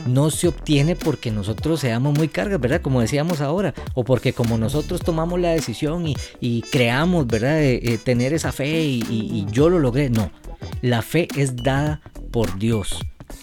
no 0.07 0.31
se 0.31 0.49
obtiene 0.49 0.97
porque 0.97 1.31
nosotros 1.31 1.81
seamos 1.81 2.17
muy 2.17 2.29
cargas, 2.29 2.61
¿verdad? 2.61 2.81
Como 2.81 3.01
decíamos 3.01 3.41
ahora, 3.41 3.75
o 3.95 4.05
porque 4.05 4.33
como 4.33 4.59
nosotros 4.59 5.01
tomamos 5.01 5.41
la 5.41 5.51
decisión 5.51 6.07
y, 6.41 6.63
creamos, 6.71 7.27
¿verdad? 7.27 7.61
tener 8.05 8.33
esa 8.33 8.53
fe 8.53 8.83
y, 8.83 9.47
yo 9.51 9.69
lo 9.69 9.79
logré. 9.79 10.11
No, 10.11 10.31
la 10.83 11.03
fe 11.03 11.29
es 11.37 11.57
dada 11.57 12.01
por 12.31 12.59
Dios 12.59 12.99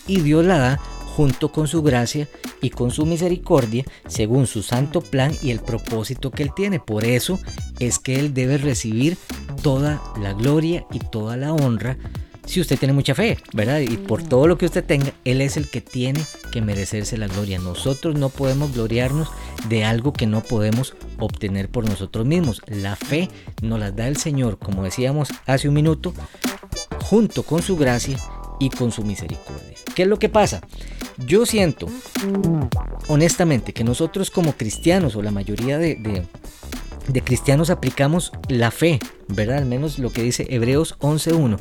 y 0.07 0.21
Dios 0.21 0.45
la 0.45 0.57
da 0.57 0.79
junto 1.15 1.51
con 1.51 1.67
su 1.67 1.81
gracia 1.81 2.27
y 2.61 2.69
con 2.69 2.91
su 2.91 3.05
misericordia, 3.05 3.83
según 4.07 4.47
su 4.47 4.63
santo 4.63 5.01
plan 5.01 5.33
y 5.41 5.51
el 5.51 5.59
propósito 5.59 6.31
que 6.31 6.43
Él 6.43 6.51
tiene. 6.55 6.79
Por 6.79 7.05
eso 7.05 7.39
es 7.79 7.99
que 7.99 8.19
Él 8.19 8.33
debe 8.33 8.57
recibir 8.57 9.17
toda 9.61 10.01
la 10.19 10.33
gloria 10.33 10.85
y 10.91 10.99
toda 10.99 11.37
la 11.37 11.53
honra 11.53 11.97
si 12.45 12.59
usted 12.59 12.77
tiene 12.77 12.93
mucha 12.93 13.15
fe, 13.15 13.37
¿verdad? 13.53 13.79
Y 13.79 13.97
por 13.97 14.23
todo 14.23 14.47
lo 14.47 14.57
que 14.57 14.65
usted 14.65 14.83
tenga, 14.83 15.13
Él 15.25 15.41
es 15.41 15.57
el 15.57 15.69
que 15.69 15.81
tiene 15.81 16.21
que 16.51 16.61
merecerse 16.61 17.17
la 17.17 17.27
gloria. 17.27 17.59
Nosotros 17.59 18.15
no 18.15 18.29
podemos 18.29 18.73
gloriarnos 18.73 19.29
de 19.69 19.83
algo 19.83 20.13
que 20.13 20.27
no 20.27 20.41
podemos 20.41 20.95
obtener 21.19 21.69
por 21.69 21.87
nosotros 21.87 22.25
mismos. 22.25 22.61
La 22.67 22.95
fe 22.95 23.29
nos 23.61 23.79
la 23.79 23.91
da 23.91 24.07
el 24.07 24.17
Señor, 24.17 24.57
como 24.57 24.83
decíamos 24.83 25.29
hace 25.45 25.67
un 25.67 25.75
minuto, 25.75 26.13
junto 27.03 27.43
con 27.43 27.61
su 27.61 27.77
gracia 27.77 28.17
y 28.59 28.69
con 28.69 28.91
su 28.91 29.03
misericordia. 29.03 29.75
¿Qué 29.95 30.03
es 30.03 30.07
lo 30.07 30.19
que 30.19 30.29
pasa? 30.29 30.61
Yo 31.17 31.45
siento, 31.45 31.87
honestamente, 33.07 33.73
que 33.73 33.83
nosotros 33.83 34.31
como 34.31 34.53
cristianos, 34.53 35.15
o 35.15 35.21
la 35.21 35.31
mayoría 35.31 35.77
de, 35.77 36.25
de 37.07 37.21
cristianos 37.21 37.69
aplicamos 37.69 38.31
la 38.47 38.71
fe, 38.71 38.99
¿verdad? 39.33 39.57
Al 39.57 39.65
menos 39.65 39.99
lo 39.99 40.11
que 40.11 40.23
dice 40.23 40.47
Hebreos 40.49 40.97
11.1 40.99 41.59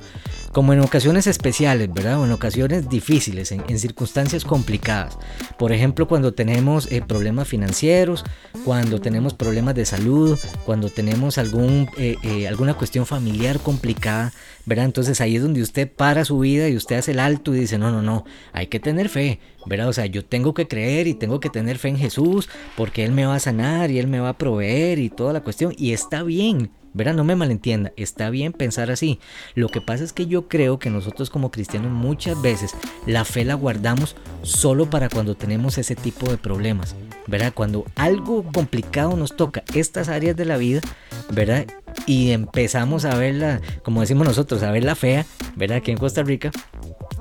como 0.53 0.73
en 0.73 0.81
ocasiones 0.81 1.27
especiales, 1.27 1.93
¿verdad? 1.93 2.21
O 2.21 2.25
en 2.25 2.33
ocasiones 2.33 2.89
difíciles, 2.89 3.53
en, 3.53 3.79
circunstancias 3.79 4.45
complicadas. 4.45 5.17
Por 5.59 5.73
ejemplo, 5.73 6.09
cuando 6.09 6.35
tenemos 6.35 6.91
eh, 6.91 7.03
problemas 7.07 7.47
financieros, 7.47 8.25
cuando 8.65 9.01
tenemos 9.01 9.33
problemas 9.33 9.75
de 9.77 9.85
salud, 9.85 10.39
cuando 10.67 10.89
tenemos 10.89 11.39
algún, 11.39 11.89
eh, 11.97 12.17
eh, 12.25 12.49
alguna 12.49 12.75
cuestión 12.75 13.07
familiar 13.07 13.61
complicada, 13.61 14.33
¿verdad? 14.67 14.87
Entonces 14.87 15.21
ahí 15.21 15.37
es 15.37 15.43
donde 15.43 15.63
usted 15.63 15.91
para 15.91 16.25
su 16.25 16.41
vida 16.41 16.69
y 16.69 16.77
usted 16.77 16.97
hace 16.97 17.13
el 17.13 17.21
alto 17.21 17.55
y 17.55 17.61
dice, 17.61 17.79
no, 17.79 17.93
no, 17.93 18.03
no, 18.03 18.25
hay 18.53 18.67
que 18.67 18.81
tener 18.81 19.09
fe, 19.09 19.39
¿verdad? 19.67 19.89
O 19.89 19.93
sea, 19.93 20.07
yo 20.07 20.25
tengo 20.25 20.53
que 20.53 20.67
creer 20.67 21.07
y 21.07 21.15
tengo 21.15 21.39
que 21.39 21.49
tener 21.49 21.79
fe 21.79 21.89
en 21.91 21.97
Jesús 21.97 22.49
porque 22.77 23.05
Él 23.05 23.13
me 23.13 23.25
va 23.25 23.37
a 23.37 23.41
sanar 23.41 23.93
y 23.93 24.01
Él 24.01 24.09
me 24.09 24.19
va 24.19 24.31
a 24.31 24.39
proveer 24.39 24.99
y 24.99 25.11
toda 25.11 25.33
la 25.33 25.43
cuestión. 25.43 25.75
Y 25.79 25.93
está 25.93 26.25
bien, 26.25 26.71
Verá, 26.93 27.13
no 27.13 27.25
me 27.25 27.37
malentienda, 27.37 27.93
está 27.97 28.31
bien 28.31 28.53
pensar 28.53 28.91
así. 28.91 29.21
Lo 29.55 29.69
que 29.69 29.81
pasa 29.81 30.03
es 30.03 30.13
que 30.13 30.27
yo 30.27 30.49
creo 30.49 30.79
que 30.79 30.91
nosotros 30.91 31.31
como 31.31 31.51
cristianos 31.51 31.93
muchas 31.93 32.41
veces 32.43 32.75
la 33.07 33.25
fe 33.25 33.45
la 33.45 33.55
guardamos 33.55 34.17
solo 34.43 34.91
para 34.91 35.09
cuando 35.09 35.37
tenemos 35.37 35.79
ese 35.79 35.95
tipo 35.95 36.29
de 36.29 36.37
problemas. 36.37 36.97
¿Verdad? 37.27 37.53
Cuando 37.55 37.85
algo 37.95 38.43
complicado 38.43 39.17
nos 39.17 39.37
toca 39.37 39.63
estas 39.75 40.09
áreas 40.09 40.35
de 40.35 40.45
la 40.45 40.57
vida, 40.57 40.81
¿verdad? 41.31 41.67
Y 42.07 42.33
empezamos 42.33 43.05
a 43.05 43.15
verla, 43.15 43.61
como 43.85 44.01
decimos 44.01 44.27
nosotros, 44.27 44.65
a 44.65 44.73
ver 44.73 44.83
la 44.83 44.97
fea, 44.97 45.27
¿verdad? 45.55 45.79
Aquí 45.79 45.93
en 45.93 45.99
Costa 45.99 46.25
Rica, 46.25 46.51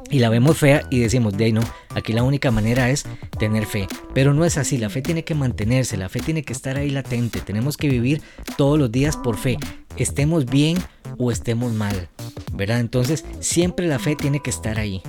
y 0.10 0.20
la 0.20 0.30
vemos 0.30 0.58
fea 0.58 0.86
y 0.90 1.00
decimos, 1.00 1.38
de 1.38 1.46
ahí 1.46 1.54
no, 1.54 1.62
aquí 1.96 2.14
la 2.14 2.24
única 2.24 2.52
manera 2.52 2.90
es 2.90 3.06
tener 3.38 3.66
fe. 3.66 3.88
Pero 4.14 4.34
no 4.34 4.46
es 4.46 4.58
así, 4.58 4.78
la 4.78 4.90
fe 4.90 5.02
tiene 5.02 5.24
que 5.24 5.36
mantenerse, 5.36 5.98
la 5.98 6.10
fe 6.10 6.20
tiene 6.20 6.44
que 6.44 6.54
estar 6.54 6.78
ahí 6.78 6.90
latente, 6.90 7.42
tenemos 7.42 7.78
que 7.78 7.90
vivir 7.90 8.22
todos 8.58 8.80
los 8.80 8.92
días 8.92 9.18
por 9.18 9.38
fe, 9.38 9.58
estemos 9.98 10.46
bien 10.46 10.78
o 11.18 11.32
estemos 11.32 11.74
mal, 11.74 12.10
¿verdad? 12.54 12.80
Entonces 12.80 13.26
siempre 13.40 13.88
la 13.88 14.00
fe 14.00 14.16
tiene 14.16 14.42
que 14.42 14.50
estar 14.50 14.80
ahí. 14.80 15.02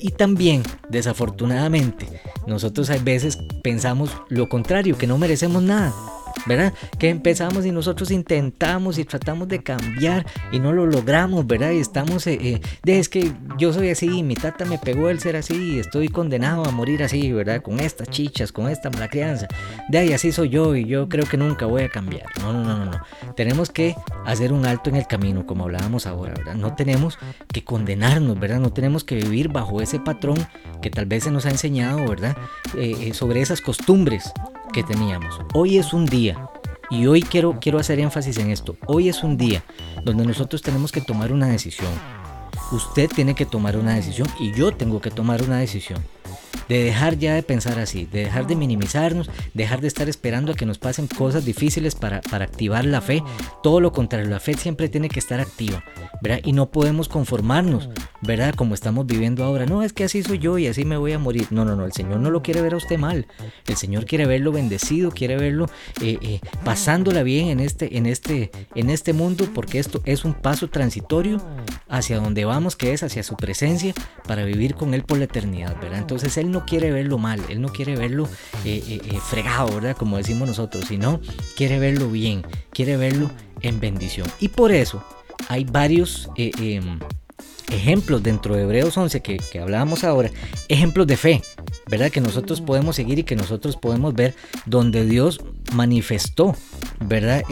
Y 0.00 0.10
también, 0.10 0.62
desafortunadamente, 0.88 2.06
nosotros 2.46 2.90
a 2.90 2.98
veces 2.98 3.38
pensamos 3.62 4.10
lo 4.28 4.48
contrario, 4.48 4.96
que 4.96 5.06
no 5.06 5.18
merecemos 5.18 5.62
nada. 5.62 5.92
¿Verdad? 6.44 6.72
Que 6.98 7.08
empezamos 7.08 7.64
y 7.66 7.72
nosotros 7.72 8.10
intentamos 8.10 8.98
y 8.98 9.04
tratamos 9.04 9.48
de 9.48 9.62
cambiar 9.62 10.26
y 10.52 10.58
no 10.58 10.72
lo 10.72 10.86
logramos, 10.86 11.46
¿verdad? 11.46 11.70
Y 11.70 11.78
estamos, 11.78 12.26
eh, 12.26 12.38
eh, 12.40 12.60
es 12.84 13.08
que 13.08 13.32
yo 13.58 13.72
soy 13.72 13.90
así, 13.90 14.22
mi 14.22 14.34
tata 14.34 14.64
me 14.64 14.78
pegó 14.78 15.08
el 15.08 15.20
ser 15.20 15.36
así 15.36 15.74
y 15.74 15.78
estoy 15.78 16.08
condenado 16.08 16.64
a 16.64 16.70
morir 16.70 17.02
así, 17.02 17.32
¿verdad? 17.32 17.62
Con 17.62 17.80
estas 17.80 18.08
chichas, 18.08 18.52
con 18.52 18.68
esta 18.68 18.90
mala 18.90 19.08
crianza. 19.08 19.48
De 19.88 19.98
ahí 19.98 20.12
así 20.12 20.32
soy 20.32 20.50
yo 20.50 20.76
y 20.76 20.84
yo 20.84 21.08
creo 21.08 21.24
que 21.24 21.36
nunca 21.36 21.66
voy 21.66 21.82
a 21.82 21.88
cambiar. 21.88 22.26
No, 22.40 22.52
no, 22.52 22.62
no, 22.62 22.78
no, 22.78 22.84
no. 22.86 23.34
Tenemos 23.34 23.70
que 23.70 23.94
hacer 24.24 24.52
un 24.52 24.66
alto 24.66 24.90
en 24.90 24.96
el 24.96 25.06
camino, 25.06 25.46
como 25.46 25.64
hablábamos 25.64 26.06
ahora, 26.06 26.34
¿verdad? 26.36 26.54
No 26.54 26.74
tenemos 26.74 27.18
que 27.52 27.64
condenarnos, 27.64 28.38
¿verdad? 28.38 28.60
No 28.60 28.72
tenemos 28.72 29.04
que 29.04 29.16
vivir 29.16 29.48
bajo 29.48 29.80
ese 29.80 29.98
patrón 30.00 30.36
que 30.82 30.90
tal 30.90 31.06
vez 31.06 31.24
se 31.24 31.30
nos 31.30 31.46
ha 31.46 31.50
enseñado, 31.50 32.06
¿verdad? 32.06 32.36
Eh, 32.76 33.12
sobre 33.14 33.40
esas 33.40 33.60
costumbres 33.60 34.32
teníamos. 34.82 35.40
Hoy 35.54 35.78
es 35.78 35.92
un 35.92 36.06
día, 36.06 36.48
y 36.90 37.06
hoy 37.06 37.22
quiero, 37.22 37.58
quiero 37.60 37.78
hacer 37.78 37.98
énfasis 38.00 38.38
en 38.38 38.50
esto, 38.50 38.76
hoy 38.86 39.08
es 39.08 39.22
un 39.22 39.36
día 39.36 39.62
donde 40.04 40.24
nosotros 40.24 40.62
tenemos 40.62 40.92
que 40.92 41.00
tomar 41.00 41.32
una 41.32 41.48
decisión. 41.48 41.92
Usted 42.72 43.08
tiene 43.08 43.34
que 43.34 43.46
tomar 43.46 43.76
una 43.76 43.94
decisión 43.94 44.28
y 44.40 44.52
yo 44.52 44.72
tengo 44.72 45.00
que 45.00 45.10
tomar 45.10 45.42
una 45.42 45.58
decisión 45.58 46.02
de 46.68 46.82
dejar 46.82 47.18
ya 47.18 47.34
de 47.34 47.42
pensar 47.42 47.78
así, 47.78 48.06
de 48.06 48.20
dejar 48.24 48.46
de 48.46 48.56
minimizarnos, 48.56 49.30
dejar 49.54 49.80
de 49.80 49.88
estar 49.88 50.08
esperando 50.08 50.52
a 50.52 50.54
que 50.54 50.66
nos 50.66 50.78
pasen 50.78 51.06
cosas 51.06 51.44
difíciles 51.44 51.94
para, 51.94 52.20
para 52.22 52.44
activar 52.44 52.84
la 52.84 53.00
fe. 53.00 53.22
Todo 53.62 53.80
lo 53.80 53.92
contrario, 53.92 54.28
la 54.28 54.40
fe 54.40 54.54
siempre 54.54 54.88
tiene 54.88 55.08
que 55.08 55.20
estar 55.20 55.40
activa, 55.40 55.84
¿verdad? 56.22 56.40
Y 56.44 56.52
no 56.52 56.70
podemos 56.70 57.08
conformarnos, 57.08 57.88
¿verdad? 58.22 58.54
Como 58.54 58.74
estamos 58.74 59.06
viviendo 59.06 59.44
ahora. 59.44 59.66
No, 59.66 59.82
es 59.82 59.92
que 59.92 60.04
así 60.04 60.22
soy 60.22 60.38
yo 60.38 60.58
y 60.58 60.66
así 60.66 60.84
me 60.84 60.96
voy 60.96 61.12
a 61.12 61.18
morir. 61.18 61.46
No, 61.50 61.64
no, 61.64 61.76
no, 61.76 61.84
el 61.84 61.92
Señor 61.92 62.20
no 62.20 62.30
lo 62.30 62.42
quiere 62.42 62.62
ver 62.62 62.74
a 62.74 62.78
usted 62.78 62.98
mal. 62.98 63.26
El 63.66 63.76
Señor 63.76 64.06
quiere 64.06 64.26
verlo 64.26 64.52
bendecido, 64.52 65.10
quiere 65.10 65.36
verlo 65.36 65.66
eh, 66.00 66.18
eh, 66.20 66.40
pasándola 66.64 67.22
bien 67.22 67.48
en 67.48 67.60
este, 67.60 67.96
en, 67.96 68.06
este, 68.06 68.50
en 68.74 68.90
este 68.90 69.12
mundo, 69.12 69.48
porque 69.54 69.78
esto 69.78 70.02
es 70.04 70.24
un 70.24 70.34
paso 70.34 70.68
transitorio 70.68 71.40
hacia 71.88 72.18
donde 72.18 72.44
vamos, 72.44 72.76
que 72.76 72.92
es 72.92 73.02
hacia 73.02 73.22
su 73.22 73.36
presencia, 73.36 73.94
para 74.26 74.44
vivir 74.44 74.74
con 74.74 74.94
Él 74.94 75.02
por 75.02 75.18
la 75.18 75.24
eternidad, 75.24 75.76
¿verdad? 75.80 75.98
Entonces 75.98 76.15
Él 76.24 76.50
no 76.50 76.64
quiere 76.64 76.90
verlo 76.92 77.18
mal, 77.18 77.40
Él 77.48 77.60
no 77.60 77.68
quiere 77.68 77.96
verlo 77.96 78.28
eh, 78.64 78.82
eh, 78.86 79.00
eh, 79.04 79.18
fregado, 79.20 79.74
¿verdad? 79.74 79.96
Como 79.96 80.16
decimos 80.16 80.48
nosotros, 80.48 80.86
sino 80.88 81.20
quiere 81.56 81.78
verlo 81.78 82.10
bien, 82.10 82.44
quiere 82.72 82.96
verlo 82.96 83.30
en 83.60 83.80
bendición. 83.80 84.26
Y 84.40 84.48
por 84.48 84.72
eso 84.72 85.02
hay 85.48 85.64
varios 85.64 86.28
em, 86.36 86.98
ejemplos 87.70 88.22
dentro 88.22 88.54
de 88.54 88.62
Hebreos 88.62 88.96
11 88.96 89.20
que, 89.20 89.36
que, 89.36 89.60
hablábamos 89.60 90.04
ahora, 90.04 90.30
ejemplos 90.68 91.06
de 91.06 91.16
fe, 91.16 91.42
¿verdad? 91.88 92.10
Que 92.10 92.20
nosotros 92.20 92.60
podemos 92.60 92.96
seguir 92.96 93.18
y 93.18 93.24
que 93.24 93.36
nosotros 93.36 93.76
podemos 93.76 94.14
ver 94.14 94.34
donde 94.66 95.04
Dios 95.04 95.40
manifestó, 95.72 96.54
¿verdad? 97.00 97.42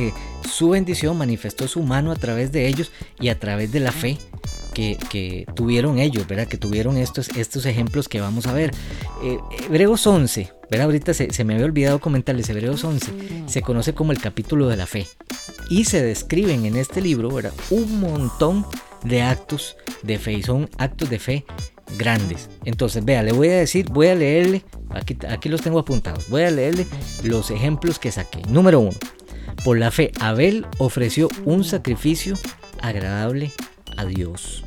su 0.49 0.71
bendición, 0.71 1.17
manifestó 1.19 1.67
su 1.69 1.83
mano 1.83 2.13
a 2.13 2.17
través 2.17 2.53
de 2.53 2.69
ellos 2.69 2.93
y 3.19 3.29
a 3.29 3.39
través 3.39 3.73
de 3.73 3.81
la 3.81 3.93
fe 3.93 4.19
que, 4.75 5.47
tuvieron 5.55 5.99
ellos, 5.99 6.27
¿verdad? 6.27 6.47
Que 6.47 6.59
tuvieron 6.59 6.97
estos, 6.97 7.29
estos 7.31 7.65
ejemplos 7.65 8.09
que 8.09 8.21
vamos 8.21 8.47
a 8.47 8.53
ver. 8.53 8.73
Eh, 9.23 9.39
Hebreos 9.67 10.07
11, 10.07 10.53
¿verdad? 10.71 10.87
Ahorita 10.87 11.15
se, 11.15 11.45
me 11.45 11.55
había 11.55 11.67
olvidado 11.67 12.01
comentarles, 12.01 12.49
Hebreos 12.49 12.83
11 12.85 13.13
se 13.47 13.63
conoce 13.63 13.95
como 13.95 14.13
el 14.13 14.21
capítulo 14.21 14.69
de 14.69 14.77
la 14.77 14.87
fe. 14.87 15.07
Y 15.71 15.85
se 15.85 16.03
describen 16.03 16.67
en 16.67 16.77
este 16.77 17.01
libro 17.01 17.31
¿verdad? 17.31 17.53
un 17.71 18.01
montón 18.01 18.67
de 19.05 19.23
actos 19.23 19.77
de 20.05 20.19
fe 20.19 20.35
y 20.35 20.43
son 20.43 20.69
actos 20.79 21.11
de 21.11 21.19
fe 21.19 21.45
grandes. 21.99 22.51
Entonces, 22.65 23.05
vea, 23.05 23.23
le 23.23 23.33
voy 23.33 23.49
a 23.49 23.57
decir, 23.57 23.89
voy 23.91 24.09
a 24.09 24.15
leerle, 24.15 24.65
aquí, 24.91 25.17
aquí 25.29 25.49
los 25.49 25.63
tengo 25.63 25.79
apuntados, 25.79 26.29
voy 26.29 26.43
a 26.43 26.51
leerle 26.51 26.87
los 27.23 27.51
ejemplos 27.51 27.99
que 27.99 28.11
saqué. 28.11 28.43
Número 28.49 28.81
uno, 28.81 28.97
por 29.65 29.79
la 29.79 29.91
fe, 29.91 30.13
Abel 30.21 30.67
ofreció 30.79 31.29
un 31.45 31.65
sacrificio 31.65 32.35
agradable 32.83 33.53
a 33.97 34.05
Dios. 34.05 34.65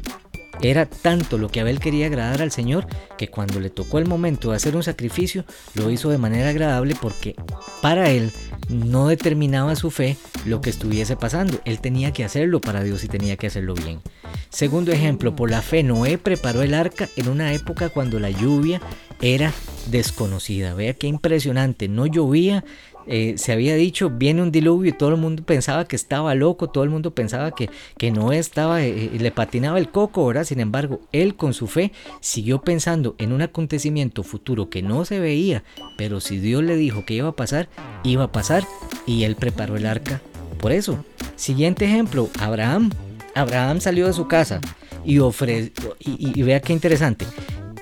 Era 0.61 0.85
tanto 0.85 1.37
lo 1.37 1.49
que 1.49 1.61
Abel 1.61 1.79
quería 1.79 2.07
agradar 2.07 2.41
al 2.41 2.51
Señor 2.51 2.87
que 3.17 3.29
cuando 3.29 3.59
le 3.59 3.69
tocó 3.69 3.99
el 3.99 4.07
momento 4.07 4.49
de 4.49 4.55
hacer 4.55 4.75
un 4.75 4.83
sacrificio 4.83 5.45
lo 5.75 5.89
hizo 5.91 6.09
de 6.09 6.17
manera 6.17 6.49
agradable 6.49 6.95
porque 6.99 7.35
para 7.81 8.09
él 8.09 8.31
no 8.69 9.07
determinaba 9.07 9.75
su 9.75 9.91
fe 9.91 10.17
lo 10.45 10.61
que 10.61 10.69
estuviese 10.69 11.15
pasando. 11.15 11.59
Él 11.65 11.79
tenía 11.79 12.11
que 12.11 12.23
hacerlo 12.23 12.59
para 12.61 12.83
Dios 12.83 13.03
y 13.03 13.07
tenía 13.07 13.37
que 13.37 13.47
hacerlo 13.47 13.73
bien. 13.73 14.01
Segundo 14.49 14.91
ejemplo, 14.91 15.35
por 15.35 15.51
la 15.51 15.61
fe 15.61 15.83
Noé 15.83 16.17
preparó 16.17 16.61
el 16.61 16.73
arca 16.73 17.09
en 17.15 17.29
una 17.29 17.53
época 17.53 17.89
cuando 17.89 18.19
la 18.19 18.29
lluvia 18.29 18.81
era 19.21 19.53
desconocida. 19.89 20.73
Vea 20.73 20.93
qué 20.93 21.07
impresionante, 21.07 21.87
no 21.87 22.05
llovía, 22.05 22.63
eh, 23.07 23.35
se 23.37 23.53
había 23.53 23.75
dicho, 23.75 24.09
viene 24.09 24.41
un 24.41 24.51
diluvio 24.51 24.89
y 24.89 24.93
todo 24.93 25.09
el 25.09 25.17
mundo 25.17 25.43
pensaba 25.43 25.85
que 25.85 25.95
estaba 25.95 26.35
loco, 26.35 26.69
todo 26.69 26.83
el 26.83 26.89
mundo 26.89 27.15
pensaba 27.15 27.51
que, 27.51 27.69
que 27.97 28.11
no 28.11 28.31
estaba, 28.31 28.83
eh, 28.83 29.11
eh, 29.13 29.19
le 29.19 29.31
patinaba 29.31 29.79
el 29.79 29.89
coco, 29.89 30.25
¿verdad? 30.27 30.43
Sin 30.43 30.59
embargo, 30.59 30.99
él 31.11 31.35
con 31.35 31.53
su 31.53 31.67
fe 31.67 31.91
siguió 32.19 32.61
pensando 32.61 33.15
en 33.17 33.31
un 33.31 33.41
acontecimiento 33.41 34.23
futuro 34.23 34.69
que 34.69 34.81
no 34.81 35.05
se 35.05 35.19
veía, 35.19 35.63
pero 35.97 36.19
si 36.19 36.37
Dios 36.37 36.63
le 36.63 36.75
dijo 36.75 37.05
que 37.05 37.13
iba 37.13 37.29
a 37.29 37.35
pasar, 37.35 37.69
iba 38.03 38.25
a 38.25 38.31
pasar 38.31 38.65
y 39.05 39.23
él 39.23 39.35
preparó 39.35 39.77
el 39.77 39.85
arca 39.85 40.21
por 40.59 40.71
eso. 40.71 41.03
Siguiente 41.35 41.85
ejemplo, 41.85 42.29
Abraham. 42.39 42.91
Abraham 43.35 43.79
salió 43.79 44.07
de 44.07 44.13
su 44.13 44.27
casa 44.27 44.59
y 45.05 45.19
ofreció, 45.19 45.95
y 45.99 46.41
vea 46.41 46.59
qué 46.59 46.73
interesante, 46.73 47.25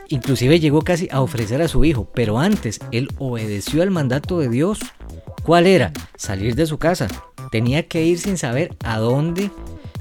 inclusive 0.09 0.59
llegó 0.59 0.81
casi 0.81 1.07
a 1.11 1.21
ofrecer 1.21 1.61
a 1.61 1.67
su 1.67 1.85
hijo, 1.85 2.09
pero 2.13 2.39
antes 2.39 2.79
él 2.91 3.09
obedeció 3.17 3.81
al 3.81 3.91
mandato 3.91 4.39
de 4.39 4.49
Dios 4.49 4.79
¿Cuál 5.45 5.67
era? 5.67 5.93
Salir 6.17 6.55
de 6.55 6.65
su 6.65 6.79
casa. 6.79 7.07
Tenía 7.51 7.87
que 7.87 8.03
ir 8.03 8.17
sin 8.17 8.35
saber 8.35 8.75
a 8.83 8.97
dónde, 8.97 9.51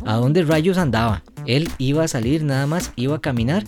a 0.06 0.14
dónde 0.14 0.42
rayos 0.42 0.78
andaba. 0.78 1.22
Él 1.44 1.68
iba 1.76 2.02
a 2.02 2.08
salir 2.08 2.42
nada 2.42 2.66
más, 2.66 2.92
iba 2.96 3.16
a 3.16 3.20
caminar 3.20 3.64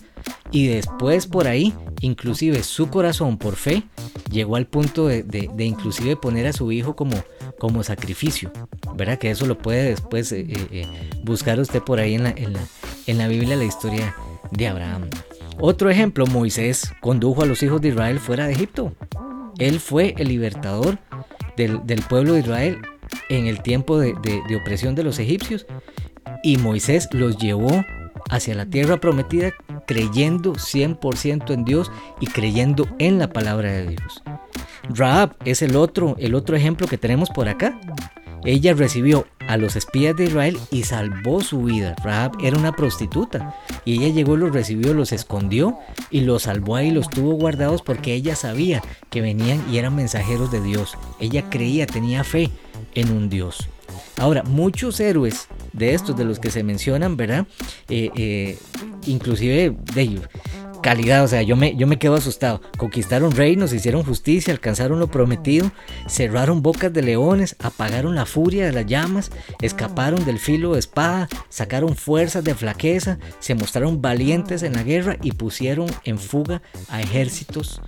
y 0.50 0.68
después 0.68 1.26
por 1.26 1.46
ahí, 1.46 1.74
inclusive 2.00 2.62
su 2.62 2.88
corazón 2.88 3.36
por 3.36 3.56
fe, 3.56 3.82
llegó 4.30 4.56
al 4.56 4.66
punto 4.66 5.06
de, 5.06 5.50
inclusive 5.58 6.16
poner 6.16 6.46
a 6.46 6.54
su 6.54 6.72
hijo 6.72 6.96
como, 6.96 7.22
como 7.58 7.82
sacrificio. 7.82 8.50
¿Verdad? 8.94 9.18
Que 9.18 9.30
eso 9.30 9.44
lo 9.44 9.58
puede 9.58 9.90
después 9.90 10.32
eh, 10.32 10.46
eh, 10.48 10.66
eh, 10.70 11.10
buscar 11.24 11.60
usted 11.60 11.82
por 11.82 12.00
ahí 12.00 12.14
en 12.14 12.22
la, 12.22 12.30
en, 12.30 12.54
la, 12.54 12.60
en 13.06 13.18
la 13.18 13.28
Biblia, 13.28 13.54
la 13.54 13.64
historia 13.64 14.16
de 14.50 14.66
Abraham. 14.66 15.10
Otro 15.60 15.90
ejemplo, 15.90 16.26
Moisés 16.26 16.90
condujo 17.02 17.42
a 17.42 17.46
los 17.46 17.62
hijos 17.62 17.82
de 17.82 17.88
Israel 17.88 18.18
fuera 18.18 18.46
de 18.46 18.54
Egipto. 18.54 18.94
Él 19.58 19.78
fue 19.78 20.14
el 20.16 20.28
libertador 20.28 20.98
del, 21.56 22.02
pueblo 22.08 22.34
de 22.34 22.40
Israel 22.40 22.78
en 23.28 23.46
el 23.46 23.62
tiempo 23.62 23.98
de, 23.98 24.12
opresión 24.60 24.94
de 24.94 25.04
los 25.04 25.18
egipcios. 25.18 25.66
Y 26.42 26.58
Moisés 26.58 27.08
los 27.12 27.38
llevó 27.38 27.84
hacia 28.30 28.54
la 28.54 28.66
tierra 28.66 28.98
prometida 28.98 29.52
creyendo 29.86 30.54
100% 30.54 31.52
en 31.52 31.64
Dios 31.64 31.90
y 32.20 32.26
creyendo 32.26 32.88
en 32.98 33.18
la 33.18 33.32
palabra 33.32 33.70
de 33.72 33.88
Dios. 33.88 34.22
Raab 34.88 35.36
es 35.44 35.62
el 35.62 35.76
otro, 35.76 36.16
el 36.18 36.34
otro 36.34 36.56
ejemplo 36.56 36.86
que 36.86 36.98
tenemos 36.98 37.30
por 37.30 37.48
acá. 37.48 37.78
Ella 38.46 38.74
recibió 38.74 39.26
a 39.48 39.56
los 39.56 39.74
espías 39.74 40.16
de 40.16 40.24
Israel 40.24 40.56
y 40.70 40.84
salvó 40.84 41.40
su 41.40 41.64
vida. 41.64 41.96
Rahab 42.02 42.36
era 42.42 42.56
una 42.56 42.72
prostituta 42.72 43.56
y 43.84 43.94
ella 43.94 44.14
llegó, 44.14 44.36
los 44.36 44.52
recibió, 44.52 44.94
los 44.94 45.12
escondió 45.12 45.78
y 46.10 46.20
los 46.20 46.44
salvó 46.44 46.76
ahí, 46.76 46.92
los 46.92 47.10
tuvo 47.10 47.32
guardados 47.32 47.82
porque 47.82 48.14
ella 48.14 48.36
sabía 48.36 48.82
que 49.10 49.20
venían 49.20 49.64
y 49.70 49.78
eran 49.78 49.96
mensajeros 49.96 50.52
de 50.52 50.60
Dios. 50.60 50.96
Ella 51.18 51.50
creía, 51.50 51.86
tenía 51.86 52.22
fe 52.22 52.50
en 52.94 53.10
un 53.10 53.28
Dios. 53.28 53.68
Ahora, 54.18 54.42
muchos 54.44 55.00
héroes 55.00 55.48
de 55.72 55.94
estos, 55.94 56.16
de 56.16 56.24
los 56.24 56.38
que 56.38 56.50
se 56.50 56.62
mencionan, 56.62 57.16
¿verdad? 57.16 57.46
Eh, 57.88 58.10
eh, 58.16 58.58
inclusive 59.06 59.76
de, 59.94 60.20
calidad, 60.86 61.24
o 61.24 61.26
sea, 61.26 61.42
yo 61.42 61.56
me, 61.56 61.74
yo 61.74 61.88
me 61.88 61.98
quedo 61.98 62.14
asustado. 62.14 62.60
Conquistaron 62.76 63.32
reinos, 63.32 63.72
hicieron 63.72 64.04
justicia, 64.04 64.52
alcanzaron 64.52 65.00
lo 65.00 65.08
prometido, 65.08 65.72
cerraron 66.06 66.62
bocas 66.62 66.92
de 66.92 67.02
leones, 67.02 67.56
apagaron 67.58 68.14
la 68.14 68.24
furia 68.24 68.66
de 68.66 68.72
las 68.72 68.86
llamas, 68.86 69.32
escaparon 69.60 70.24
del 70.24 70.38
filo 70.38 70.74
de 70.74 70.78
espada, 70.78 71.26
sacaron 71.48 71.96
fuerzas 71.96 72.44
de 72.44 72.54
flaqueza, 72.54 73.18
se 73.40 73.56
mostraron 73.56 74.00
valientes 74.00 74.62
en 74.62 74.74
la 74.74 74.84
guerra 74.84 75.16
y 75.22 75.32
pusieron 75.32 75.88
en 76.04 76.20
fuga 76.20 76.62
a 76.88 77.02
ejércitos 77.02 77.80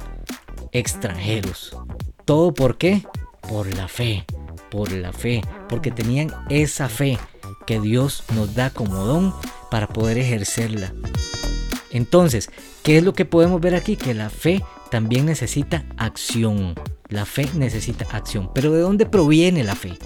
extranjeros. 0.72 1.76
¿Todo 2.24 2.52
por 2.52 2.78
qué? 2.78 3.06
Por 3.48 3.72
la 3.76 3.87
fe, 3.87 4.24
por 4.72 4.90
la 4.90 5.12
fe, 5.12 5.42
porque 5.68 5.92
tenían 5.92 6.32
esa 6.48 6.88
fe 6.88 7.16
que 7.64 7.78
Dios 7.78 8.24
nos 8.34 8.56
da 8.56 8.70
como 8.70 8.96
don 8.96 9.32
para 9.70 9.87
poder 9.87 10.18
ejercerla. 10.18 10.92
Entonces, 11.90 12.50
¿qué 12.88 12.96
es 12.96 13.05
lo 13.05 13.12
que 13.12 13.27
podemos 13.27 13.61
ver 13.61 13.74
aquí? 13.74 13.96
Que 13.96 14.14
la 14.14 14.31
fe 14.31 14.62
también 14.90 15.27
necesita 15.27 15.85
acción. 15.98 16.74
La 17.11 17.27
fe 17.27 17.46
necesita 17.55 18.07
acción. 18.11 18.51
Pero 18.55 18.72
¿de 18.72 18.81
dónde 18.81 19.05
proviene 19.05 19.62
la 19.62 19.74
fe? 19.74 19.98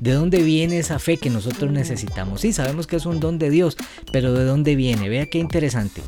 ¿De 0.00 0.12
dónde 0.12 0.44
viene 0.44 0.78
esa 0.78 1.00
fe 1.00 1.16
que 1.16 1.30
nosotros 1.30 1.72
necesitamos? 1.72 2.42
Sí, 2.42 2.52
sabemos 2.52 2.86
que 2.86 2.94
es 2.94 3.06
un 3.06 3.18
don 3.18 3.40
de 3.40 3.50
Dios, 3.50 3.76
pero 4.12 4.34
¿de 4.34 4.44
dónde 4.44 4.76
viene? 4.76 5.08
Vea 5.08 5.26
qué 5.26 5.38
interesante. 5.38 6.00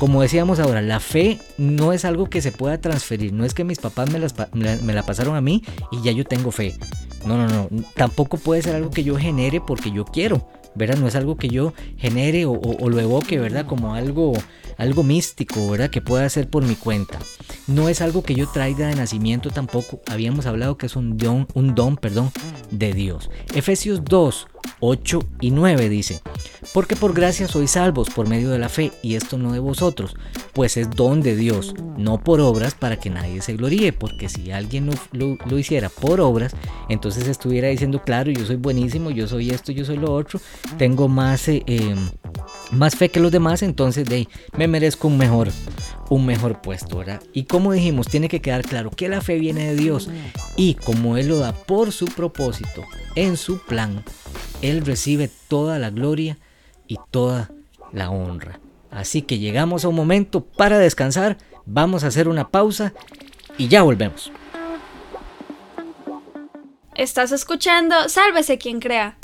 Como 0.00 0.22
decíamos 0.22 0.58
ahora, 0.60 0.80
la 0.80 0.98
fe 0.98 1.38
no 1.58 1.92
es 1.92 2.06
algo 2.06 2.30
que 2.30 2.40
se 2.40 2.52
pueda 2.52 2.80
transferir. 2.80 3.34
No 3.34 3.44
es 3.44 3.52
que 3.52 3.64
mis 3.64 3.78
papás 3.78 4.10
me, 4.10 4.18
me 4.76 4.94
la 4.94 5.02
pasaron 5.04 5.36
a 5.36 5.42
mí 5.42 5.62
y 5.92 6.00
ya 6.00 6.10
yo 6.10 6.24
tengo 6.24 6.50
fe. 6.50 6.74
No, 7.26 7.36
no, 7.36 7.46
no. 7.46 7.68
Tampoco 7.94 8.38
puede 8.38 8.62
ser 8.62 8.76
algo 8.76 8.90
que 8.90 9.04
yo 9.04 9.16
genere 9.16 9.60
porque 9.60 9.90
yo 9.90 10.06
quiero. 10.06 10.48
¿verdad? 10.74 10.96
No 10.96 11.08
es 11.08 11.14
algo 11.14 11.36
que 11.36 11.48
yo 11.48 11.74
genere 11.96 12.46
o, 12.46 12.58
lo 12.88 13.00
evoque, 13.00 13.38
¿verdad? 13.38 13.66
Como 13.66 13.94
algo, 13.94 14.32
algo 14.76 15.02
místico, 15.02 15.70
¿verdad? 15.70 15.90
Que 15.90 16.00
pueda 16.00 16.24
hacer 16.24 16.48
por 16.48 16.64
mi 16.64 16.74
cuenta. 16.74 17.18
No 17.66 17.88
es 17.88 18.00
algo 18.00 18.22
que 18.22 18.34
yo 18.34 18.48
traiga 18.48 18.88
de 18.88 18.94
nacimiento 18.94 19.50
tampoco. 19.50 20.00
Habíamos 20.06 20.46
hablado 20.46 20.76
que 20.76 20.86
es 20.86 20.96
un 20.96 21.16
don, 21.16 21.46
un 21.54 21.74
don, 21.74 21.96
perdón, 21.96 22.30
de 22.70 22.92
Dios. 22.92 23.30
Efesios 23.54 24.04
2, 24.04 24.46
8 24.80 25.20
y 25.40 25.50
9 25.50 25.88
dice, 25.88 26.20
porque 26.72 26.96
por 26.96 27.14
gracia 27.14 27.48
sois 27.48 27.72
salvos 27.72 28.08
por 28.10 28.28
medio 28.28 28.50
de 28.50 28.58
la 28.58 28.68
fe, 28.68 28.92
y 29.02 29.14
esto 29.14 29.38
no 29.38 29.52
de 29.52 29.58
vosotros, 29.58 30.16
pues 30.52 30.76
es 30.76 30.90
don 30.90 31.20
de 31.20 31.36
Dios, 31.36 31.74
no 31.96 32.22
por 32.22 32.40
obras 32.40 32.74
para 32.74 32.96
que 32.96 33.10
nadie 33.10 33.42
se 33.42 33.54
gloríe, 33.54 33.92
porque 33.92 34.28
si 34.28 34.50
alguien 34.50 34.90
lo, 35.12 35.58
hiciera 35.58 35.88
por 35.88 36.20
obras, 36.20 36.54
entonces 36.88 37.28
estuviera 37.28 37.68
diciendo, 37.68 38.02
claro, 38.02 38.30
yo 38.30 38.44
soy 38.46 38.56
buenísimo, 38.56 39.10
yo 39.10 39.26
soy 39.26 39.50
esto, 39.50 39.72
yo 39.72 39.84
soy 39.84 39.96
lo 39.96 40.12
otro, 40.12 40.40
tengo 40.78 41.08
más, 41.08 41.48
eh, 41.48 41.62
em, 41.66 42.10
más 42.72 42.96
fe 42.96 43.10
que 43.10 43.20
los 43.20 43.32
demás, 43.32 43.62
entonces 43.62 44.08
de, 44.08 44.28
me 44.56 44.68
merezco 44.68 45.08
un 45.08 45.18
mejor, 45.18 45.48
un 46.08 46.26
mejor 46.26 46.60
puesto, 46.60 46.98
¿verdad? 46.98 47.22
Y 47.32 47.44
como 47.44 47.72
dijimos, 47.72 48.08
tiene 48.08 48.28
que 48.28 48.40
quedar 48.40 48.62
claro 48.62 48.90
que 48.90 49.08
la 49.08 49.20
fe 49.20 49.38
viene 49.38 49.66
de 49.66 49.76
Dios 49.76 50.08
y 50.56 50.74
como 50.74 51.16
Él 51.16 51.28
lo 51.28 51.38
da 51.38 51.52
por 51.52 51.92
su 51.92 52.06
propósito, 52.06 52.84
en 53.14 53.36
su 53.36 53.58
plan, 53.58 54.04
Él 54.62 54.84
recibe 54.84 55.30
toda 55.48 55.78
la 55.78 55.90
gloria 55.90 56.38
y 56.86 56.98
toda 57.10 57.50
la 57.92 58.10
honra. 58.10 58.60
Así 58.90 59.22
que 59.22 59.38
llegamos 59.38 59.84
a 59.84 59.88
un 59.88 59.94
momento 59.94 60.44
para 60.44 60.78
descansar, 60.78 61.38
vamos 61.64 62.04
a 62.04 62.08
hacer 62.08 62.28
una 62.28 62.48
pausa 62.48 62.92
y 63.56 63.68
ya 63.68 63.82
volvemos. 63.82 64.32
Estás 66.94 67.32
escuchando 67.32 68.08
Sálvese 68.08 68.58
quien 68.58 68.80
crea. 68.80 69.16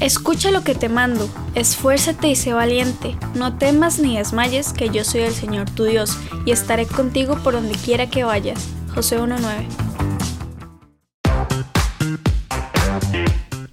Escucha 0.00 0.50
lo 0.50 0.62
que 0.62 0.74
te 0.74 0.88
mando, 0.88 1.28
esfuérzate 1.54 2.28
y 2.28 2.36
sé 2.36 2.52
valiente, 2.52 3.16
no 3.34 3.56
temas 3.56 3.98
ni 3.98 4.18
desmayes, 4.18 4.74
que 4.74 4.90
yo 4.90 5.04
soy 5.04 5.22
el 5.22 5.32
Señor 5.32 5.70
tu 5.70 5.84
Dios, 5.84 6.18
y 6.44 6.50
estaré 6.50 6.84
contigo 6.86 7.38
por 7.42 7.54
donde 7.54 7.76
quiera 7.76 8.10
que 8.10 8.24
vayas. 8.24 8.68
José 8.94 9.18
1.9 9.18 9.85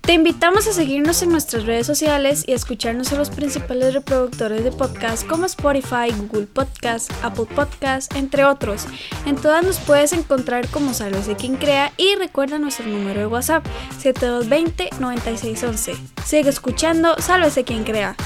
Te 0.05 0.11
invitamos 0.11 0.67
a 0.67 0.73
seguirnos 0.73 1.21
en 1.23 1.29
nuestras 1.29 1.65
redes 1.65 1.87
sociales 1.87 2.43
y 2.45 2.51
a 2.51 2.55
escucharnos 2.55 3.13
en 3.13 3.19
los 3.19 3.29
principales 3.29 3.93
reproductores 3.93 4.61
de 4.61 4.71
podcast 4.73 5.25
como 5.25 5.45
Spotify, 5.45 6.11
Google 6.17 6.45
Podcast, 6.45 7.09
Apple 7.23 7.45
Podcast, 7.55 8.13
entre 8.13 8.43
otros. 8.43 8.85
En 9.25 9.37
todas 9.37 9.63
nos 9.63 9.79
puedes 9.79 10.11
encontrar 10.11 10.67
como 10.67 10.93
Sálvese 10.93 11.37
quien 11.37 11.55
crea 11.55 11.93
y 11.95 12.15
recuerda 12.15 12.59
nuestro 12.59 12.85
número 12.85 13.21
de 13.21 13.27
WhatsApp 13.27 13.65
7220-9611. 14.03 15.95
Sigue 16.25 16.49
escuchando 16.49 17.15
Sálvese 17.19 17.63
quien 17.63 17.85
crea. 17.85 18.17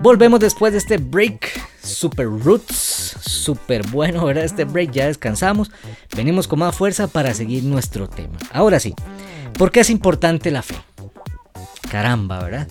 Volvemos 0.00 0.38
después 0.38 0.72
de 0.72 0.78
este 0.78 0.98
break 0.98 1.73
Super 1.84 2.26
Roots 2.26 3.16
súper 3.20 3.86
bueno, 3.88 4.24
¿verdad? 4.24 4.44
Este 4.44 4.64
break 4.64 4.92
ya 4.92 5.06
descansamos. 5.06 5.70
Venimos 6.16 6.48
con 6.48 6.60
más 6.60 6.74
fuerza 6.74 7.08
para 7.08 7.34
seguir 7.34 7.62
nuestro 7.64 8.08
tema. 8.08 8.38
Ahora 8.52 8.80
sí, 8.80 8.94
¿por 9.58 9.70
qué 9.70 9.80
es 9.80 9.90
importante 9.90 10.50
la 10.50 10.62
fe? 10.62 10.76
Caramba, 11.90 12.42
¿verdad? 12.42 12.68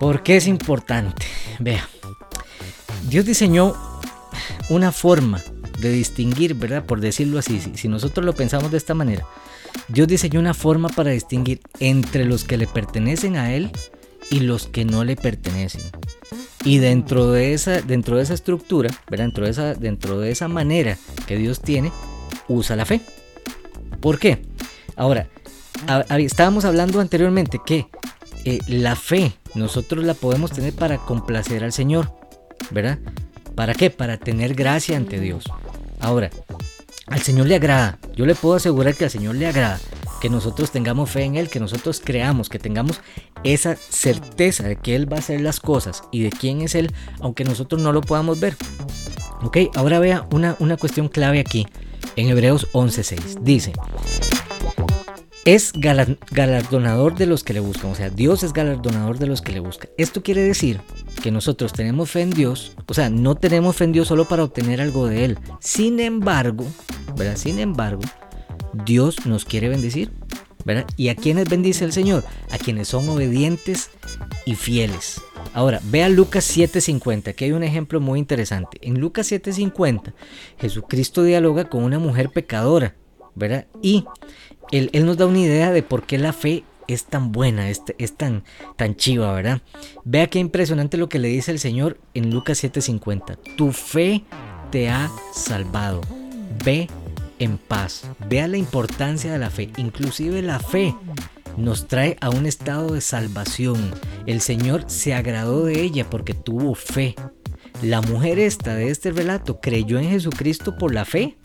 ¿Por 0.00 0.22
qué 0.22 0.36
es 0.36 0.46
importante? 0.46 1.26
Vea, 1.58 1.88
Dios 3.08 3.26
diseñó 3.26 3.74
una 4.70 4.90
forma 4.92 5.40
de 5.80 5.92
distinguir, 5.92 6.54
¿verdad? 6.54 6.84
Por 6.84 7.00
decirlo 7.00 7.38
así, 7.38 7.60
si 7.74 7.88
nosotros 7.88 8.24
lo 8.24 8.34
pensamos 8.34 8.70
de 8.70 8.78
esta 8.78 8.94
manera, 8.94 9.26
Dios 9.88 10.08
diseñó 10.08 10.40
una 10.40 10.54
forma 10.54 10.88
para 10.88 11.10
distinguir 11.10 11.60
entre 11.80 12.24
los 12.24 12.44
que 12.44 12.56
le 12.56 12.66
pertenecen 12.66 13.36
a 13.36 13.52
Él 13.54 13.70
y 14.30 14.40
los 14.40 14.66
que 14.66 14.84
no 14.84 15.04
le 15.04 15.16
pertenecen. 15.16 15.82
Y 16.64 16.78
dentro 16.78 17.30
de 17.32 17.54
esa, 17.54 17.80
dentro 17.80 18.16
de 18.16 18.22
esa 18.22 18.34
estructura, 18.34 18.90
Dentro, 19.08 19.44
de 19.44 19.50
esa, 19.50 19.74
dentro 19.74 20.20
de 20.20 20.30
esa 20.30 20.48
manera 20.48 20.96
que 21.26 21.36
Dios 21.36 21.60
tiene, 21.60 21.92
usa 22.48 22.76
la 22.76 22.84
fe. 22.84 23.00
¿Por 24.00 24.18
qué? 24.18 24.42
Ahora, 24.96 25.28
estábamos 26.18 26.64
hablando 26.64 27.00
anteriormente 27.00 27.60
que 27.64 27.86
eh, 28.44 28.60
la 28.66 28.96
fe 28.96 29.32
nosotros 29.54 30.04
la 30.04 30.14
podemos 30.14 30.52
tener 30.52 30.72
para 30.72 30.98
complacer 30.98 31.64
al 31.64 31.72
Señor, 31.72 32.12
¿verdad? 32.70 32.98
¿Para 33.54 33.74
qué? 33.74 33.90
Para 33.90 34.16
tener 34.16 34.54
gracia 34.54 34.96
ante 34.96 35.20
Dios. 35.20 35.44
Ahora, 36.00 36.30
al 37.06 37.20
Señor 37.20 37.46
le 37.46 37.56
agrada, 37.56 37.98
yo 38.14 38.26
le 38.26 38.34
puedo 38.34 38.56
asegurar 38.56 38.94
que 38.94 39.04
al 39.04 39.10
Señor 39.10 39.34
le 39.34 39.46
agrada 39.46 39.78
que 40.22 40.30
nosotros 40.30 40.70
tengamos 40.70 41.10
fe 41.10 41.24
en 41.24 41.34
Él, 41.34 41.50
que 41.50 41.58
nosotros 41.58 42.00
creamos, 42.02 42.48
que 42.48 42.60
tengamos 42.60 43.00
esa 43.42 43.74
certeza 43.74 44.62
de 44.62 44.76
que 44.76 44.94
Él 44.94 45.12
va 45.12 45.16
a 45.16 45.18
hacer 45.18 45.40
las 45.40 45.58
cosas 45.58 46.04
y 46.12 46.22
de 46.22 46.30
quién 46.30 46.60
es 46.60 46.76
Él, 46.76 46.94
aunque 47.18 47.42
nosotros 47.42 47.82
no 47.82 47.90
lo 47.90 48.02
podamos 48.02 48.38
ver. 48.38 48.54
Ok, 49.42 49.58
ahora 49.74 49.98
vea 49.98 50.28
una, 50.30 50.54
una 50.60 50.76
cuestión 50.76 51.08
clave 51.08 51.40
aquí 51.40 51.66
en 52.14 52.28
Hebreos 52.28 52.68
11:6. 52.72 53.40
Dice, 53.42 53.72
es 55.44 55.72
galardonador 55.72 57.16
de 57.16 57.26
los 57.26 57.42
que 57.42 57.54
le 57.54 57.58
buscan, 57.58 57.90
o 57.90 57.96
sea, 57.96 58.08
Dios 58.08 58.44
es 58.44 58.52
galardonador 58.52 59.18
de 59.18 59.26
los 59.26 59.42
que 59.42 59.50
le 59.50 59.58
buscan. 59.58 59.90
Esto 59.98 60.22
quiere 60.22 60.42
decir 60.42 60.80
que 61.20 61.32
nosotros 61.32 61.72
tenemos 61.72 62.12
fe 62.12 62.20
en 62.20 62.30
Dios, 62.30 62.76
o 62.86 62.94
sea, 62.94 63.10
no 63.10 63.34
tenemos 63.34 63.74
fe 63.74 63.86
en 63.86 63.92
Dios 63.92 64.06
solo 64.06 64.28
para 64.28 64.44
obtener 64.44 64.80
algo 64.80 65.08
de 65.08 65.24
Él. 65.24 65.38
Sin 65.58 65.98
embargo, 65.98 66.64
¿verdad? 67.16 67.36
Sin 67.36 67.58
embargo, 67.58 68.02
Dios 68.72 69.26
nos 69.26 69.44
quiere 69.44 69.68
bendecir, 69.68 70.10
¿verdad? 70.64 70.86
¿Y 70.96 71.08
a 71.08 71.16
quienes 71.16 71.48
bendice 71.48 71.84
el 71.84 71.92
Señor? 71.92 72.24
A 72.50 72.58
quienes 72.58 72.88
son 72.88 73.08
obedientes 73.08 73.90
y 74.46 74.54
fieles. 74.54 75.20
Ahora, 75.54 75.80
vea 75.84 76.08
Lucas 76.08 76.44
7:50, 76.44 77.34
que 77.34 77.44
hay 77.44 77.52
un 77.52 77.62
ejemplo 77.62 78.00
muy 78.00 78.18
interesante. 78.18 78.78
En 78.80 79.00
Lucas 79.00 79.30
7:50, 79.30 80.14
Jesucristo 80.58 81.22
dialoga 81.22 81.68
con 81.68 81.84
una 81.84 81.98
mujer 81.98 82.30
pecadora, 82.30 82.94
¿verdad? 83.34 83.66
Y 83.82 84.04
él, 84.70 84.90
nos 85.04 85.16
da 85.18 85.26
una 85.26 85.40
idea 85.40 85.70
de 85.70 85.82
por 85.82 86.04
qué 86.04 86.18
la 86.18 86.32
fe 86.32 86.64
es 86.88 87.04
tan 87.04 87.32
buena, 87.32 87.68
es, 87.70 87.82
tan, 88.16 88.44
tan 88.76 88.96
chiva, 88.96 89.32
¿verdad? 89.32 89.60
Vea 90.04 90.28
qué 90.28 90.38
impresionante 90.38 90.96
lo 90.96 91.08
que 91.08 91.18
le 91.18 91.28
dice 91.28 91.50
el 91.50 91.58
Señor 91.58 91.98
en 92.14 92.30
Lucas 92.30 92.62
7:50. 92.62 93.38
Tu 93.56 93.72
fe 93.72 94.24
te 94.70 94.88
ha 94.88 95.10
salvado. 95.34 96.00
Ve 96.64 96.88
en 97.42 97.58
paz. 97.58 98.02
Vea 98.28 98.48
la 98.48 98.56
importancia 98.56 99.32
de 99.32 99.38
la 99.38 99.50
fe. 99.50 99.70
Inclusive 99.76 100.42
la 100.42 100.60
fe 100.60 100.94
nos 101.56 101.88
trae 101.88 102.16
a 102.20 102.30
un 102.30 102.46
estado 102.46 102.94
de 102.94 103.00
salvación. 103.00 103.92
El 104.26 104.40
Señor 104.40 104.84
se 104.86 105.14
agradó 105.14 105.64
de 105.64 105.82
ella 105.82 106.08
porque 106.08 106.34
tuvo 106.34 106.74
fe. 106.74 107.14
La 107.82 108.00
mujer 108.00 108.38
esta 108.38 108.74
de 108.74 108.90
este 108.90 109.10
relato 109.10 109.60
creyó 109.60 109.98
en 109.98 110.08
Jesucristo 110.10 110.76
por 110.76 110.94
la 110.94 111.04
fe. 111.04 111.36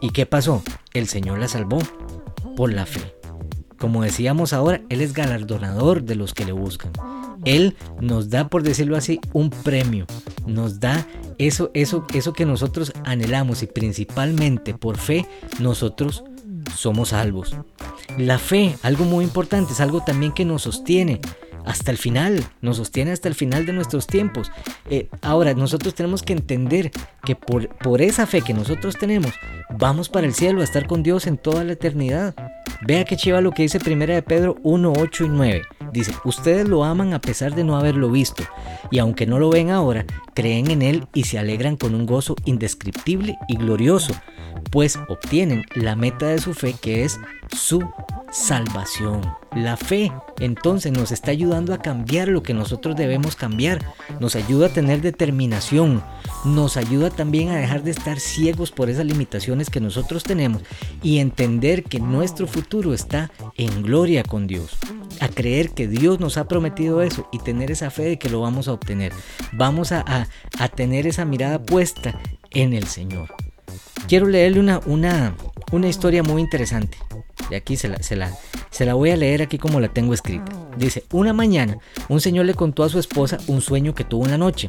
¿Y 0.00 0.10
qué 0.10 0.26
pasó? 0.26 0.62
El 0.92 1.08
Señor 1.08 1.38
la 1.38 1.48
salvó 1.48 1.78
por 2.56 2.72
la 2.72 2.84
fe. 2.86 3.14
Como 3.78 4.02
decíamos 4.02 4.52
ahora, 4.52 4.82
Él 4.88 5.00
es 5.00 5.12
galardonador 5.12 6.02
de 6.02 6.16
los 6.16 6.34
que 6.34 6.44
le 6.44 6.52
buscan. 6.52 6.92
Él 7.48 7.76
nos 8.00 8.28
da, 8.28 8.48
por 8.48 8.62
decirlo 8.62 8.96
así, 8.96 9.20
un 9.32 9.48
premio. 9.48 10.06
Nos 10.46 10.80
da 10.80 11.06
eso, 11.38 11.70
eso, 11.72 12.06
eso 12.12 12.32
que 12.34 12.44
nosotros 12.44 12.92
anhelamos 13.04 13.62
y 13.62 13.66
principalmente 13.66 14.74
por 14.74 14.98
fe 14.98 15.26
nosotros 15.58 16.24
somos 16.76 17.08
salvos. 17.08 17.56
La 18.18 18.38
fe, 18.38 18.76
algo 18.82 19.04
muy 19.04 19.24
importante, 19.24 19.72
es 19.72 19.80
algo 19.80 20.02
también 20.04 20.32
que 20.32 20.44
nos 20.44 20.62
sostiene 20.62 21.20
hasta 21.68 21.90
el 21.90 21.98
final, 21.98 22.42
nos 22.62 22.78
sostiene 22.78 23.12
hasta 23.12 23.28
el 23.28 23.34
final 23.34 23.66
de 23.66 23.74
nuestros 23.74 24.06
tiempos. 24.06 24.50
Eh, 24.88 25.08
ahora, 25.20 25.52
nosotros 25.52 25.94
tenemos 25.94 26.22
que 26.22 26.32
entender 26.32 26.90
que 27.24 27.36
por, 27.36 27.68
por 27.76 28.00
esa 28.00 28.26
fe 28.26 28.40
que 28.40 28.54
nosotros 28.54 28.96
tenemos, 28.96 29.34
vamos 29.76 30.08
para 30.08 30.26
el 30.26 30.32
cielo 30.32 30.62
a 30.62 30.64
estar 30.64 30.86
con 30.86 31.02
Dios 31.02 31.26
en 31.26 31.36
toda 31.36 31.64
la 31.64 31.74
eternidad. 31.74 32.34
Vea 32.86 33.04
que 33.04 33.18
chiva 33.18 33.42
lo 33.42 33.52
que 33.52 33.64
dice 33.64 33.80
Primera 33.80 34.14
de 34.14 34.22
Pedro 34.22 34.56
1, 34.62 34.94
8 34.96 35.24
y 35.24 35.28
9. 35.28 35.62
Dice, 35.92 36.14
ustedes 36.24 36.66
lo 36.66 36.84
aman 36.84 37.12
a 37.12 37.20
pesar 37.20 37.54
de 37.54 37.64
no 37.64 37.76
haberlo 37.76 38.10
visto, 38.10 38.44
y 38.90 38.98
aunque 38.98 39.26
no 39.26 39.38
lo 39.38 39.50
ven 39.50 39.70
ahora, 39.70 40.06
creen 40.34 40.70
en 40.70 40.80
Él 40.80 41.06
y 41.12 41.24
se 41.24 41.38
alegran 41.38 41.76
con 41.76 41.94
un 41.94 42.06
gozo 42.06 42.34
indescriptible 42.46 43.36
y 43.46 43.56
glorioso, 43.56 44.14
pues 44.70 44.98
obtienen 45.08 45.64
la 45.74 45.96
meta 45.96 46.28
de 46.28 46.38
su 46.38 46.54
fe 46.54 46.74
que 46.80 47.04
es 47.04 47.18
su 47.52 47.82
salvación. 48.32 49.22
La 49.54 49.76
fe 49.76 50.12
entonces 50.38 50.92
nos 50.92 51.10
está 51.10 51.30
ayudando 51.30 51.72
a 51.74 51.78
cambiar 51.78 52.28
lo 52.28 52.42
que 52.42 52.54
nosotros 52.54 52.96
debemos 52.96 53.34
cambiar, 53.34 53.84
nos 54.20 54.36
ayuda 54.36 54.66
a 54.66 54.72
tener 54.72 55.00
determinación, 55.00 56.02
nos 56.44 56.76
ayuda 56.76 57.10
también 57.10 57.48
a 57.48 57.56
dejar 57.56 57.82
de 57.82 57.90
estar 57.90 58.20
ciegos 58.20 58.70
por 58.70 58.90
esas 58.90 59.06
limitaciones 59.06 59.70
que 59.70 59.80
nosotros 59.80 60.22
tenemos 60.22 60.62
y 61.02 61.18
entender 61.18 61.84
que 61.84 62.00
nuestro 62.00 62.46
futuro 62.46 62.94
está 62.94 63.30
en 63.56 63.82
gloria 63.82 64.22
con 64.22 64.46
Dios. 64.46 64.76
A 65.20 65.28
creer 65.28 65.70
que 65.70 65.88
Dios 65.88 66.20
nos 66.20 66.36
ha 66.36 66.46
prometido 66.46 67.02
eso 67.02 67.28
y 67.32 67.38
tener 67.38 67.70
esa 67.70 67.90
fe 67.90 68.02
de 68.04 68.18
que 68.18 68.30
lo 68.30 68.40
vamos 68.40 68.68
a 68.68 68.72
obtener. 68.72 69.12
Vamos 69.52 69.92
a, 69.92 70.28
tener 70.74 71.06
esa 71.06 71.24
mirada 71.24 71.60
puesta 71.60 72.20
en 72.50 72.74
el 72.74 72.86
Señor. 72.86 73.34
Quiero 74.06 74.26
leerle 74.26 74.60
una, 74.60 74.80
una, 74.86 75.34
una 75.70 75.88
historia 75.88 76.22
muy 76.22 76.42
interesante. 76.42 76.98
Y 77.50 77.54
aquí 77.54 77.76
se 77.76 77.88
la, 77.88 78.02
se, 78.02 78.16
la, 78.16 78.32
se 78.70 78.84
la 78.84 78.94
voy 78.94 79.10
a 79.10 79.16
leer 79.16 79.42
aquí 79.42 79.58
como 79.58 79.80
la 79.80 79.88
tengo 79.88 80.12
escrita. 80.14 80.52
Dice, 80.76 81.04
una 81.12 81.32
mañana 81.32 81.78
un 82.08 82.20
señor 82.20 82.46
le 82.46 82.54
contó 82.54 82.84
a 82.84 82.88
su 82.88 82.98
esposa 82.98 83.38
un 83.46 83.60
sueño 83.60 83.94
que 83.94 84.04
tuvo 84.04 84.24
en 84.24 84.32
la 84.32 84.38
noche. 84.38 84.68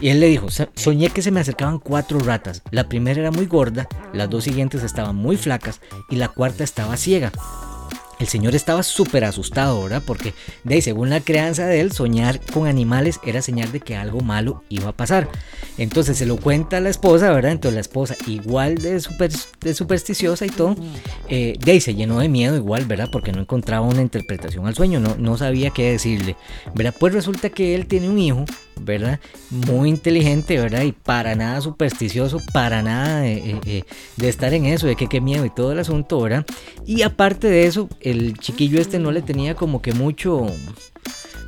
Y 0.00 0.08
él 0.08 0.20
le 0.20 0.28
dijo, 0.28 0.48
soñé 0.74 1.10
que 1.10 1.20
se 1.20 1.30
me 1.30 1.40
acercaban 1.40 1.78
cuatro 1.78 2.18
ratas. 2.20 2.62
La 2.70 2.88
primera 2.88 3.20
era 3.20 3.30
muy 3.30 3.46
gorda, 3.46 3.86
las 4.14 4.30
dos 4.30 4.44
siguientes 4.44 4.82
estaban 4.82 5.16
muy 5.16 5.36
flacas 5.36 5.80
y 6.08 6.16
la 6.16 6.28
cuarta 6.28 6.64
estaba 6.64 6.96
ciega. 6.96 7.32
El 8.20 8.28
señor 8.28 8.54
estaba 8.54 8.82
súper 8.82 9.24
asustado, 9.24 9.82
¿verdad? 9.82 10.02
Porque 10.06 10.34
de 10.62 10.74
ahí, 10.74 10.82
según 10.82 11.08
la 11.08 11.20
crianza 11.20 11.66
de 11.66 11.80
él, 11.80 11.90
soñar 11.90 12.38
con 12.52 12.66
animales 12.66 13.18
era 13.24 13.40
señal 13.40 13.72
de 13.72 13.80
que 13.80 13.96
algo 13.96 14.20
malo 14.20 14.62
iba 14.68 14.90
a 14.90 14.92
pasar. 14.92 15.28
Entonces 15.78 16.18
se 16.18 16.26
lo 16.26 16.36
cuenta 16.36 16.76
a 16.76 16.80
la 16.80 16.90
esposa, 16.90 17.32
¿verdad? 17.32 17.52
Entonces 17.52 17.74
la 17.74 17.80
esposa, 17.80 18.14
igual 18.26 18.76
de, 18.76 19.00
super, 19.00 19.30
de 19.60 19.74
supersticiosa 19.74 20.44
y 20.44 20.50
todo, 20.50 20.76
eh, 21.28 21.56
de 21.58 21.72
ahí 21.72 21.80
se 21.80 21.94
llenó 21.94 22.20
de 22.20 22.28
miedo 22.28 22.56
igual, 22.56 22.84
¿verdad? 22.84 23.08
Porque 23.10 23.32
no 23.32 23.40
encontraba 23.40 23.86
una 23.86 24.02
interpretación 24.02 24.66
al 24.66 24.74
sueño, 24.74 25.00
no, 25.00 25.16
no 25.16 25.38
sabía 25.38 25.70
qué 25.70 25.92
decirle, 25.92 26.36
¿verdad? 26.74 26.94
Pues 27.00 27.14
resulta 27.14 27.48
que 27.48 27.74
él 27.74 27.86
tiene 27.86 28.10
un 28.10 28.18
hijo, 28.18 28.44
¿verdad? 28.82 29.18
Muy 29.48 29.88
inteligente, 29.88 30.58
¿verdad? 30.58 30.82
Y 30.82 30.92
para 30.92 31.34
nada 31.34 31.62
supersticioso, 31.62 32.38
para 32.52 32.82
nada 32.82 33.20
de, 33.20 33.84
de 34.16 34.28
estar 34.28 34.52
en 34.52 34.66
eso, 34.66 34.86
de 34.86 34.96
que 34.96 35.06
qué 35.06 35.22
miedo 35.22 35.46
y 35.46 35.50
todo 35.50 35.72
el 35.72 35.78
asunto, 35.78 36.20
¿verdad? 36.20 36.44
Y 36.84 37.02
aparte 37.02 37.48
de 37.48 37.64
eso, 37.64 37.88
el 38.10 38.38
chiquillo 38.38 38.80
este 38.80 38.98
no 38.98 39.10
le 39.12 39.22
tenía 39.22 39.54
como 39.54 39.82
que 39.82 39.92
mucho 39.92 40.46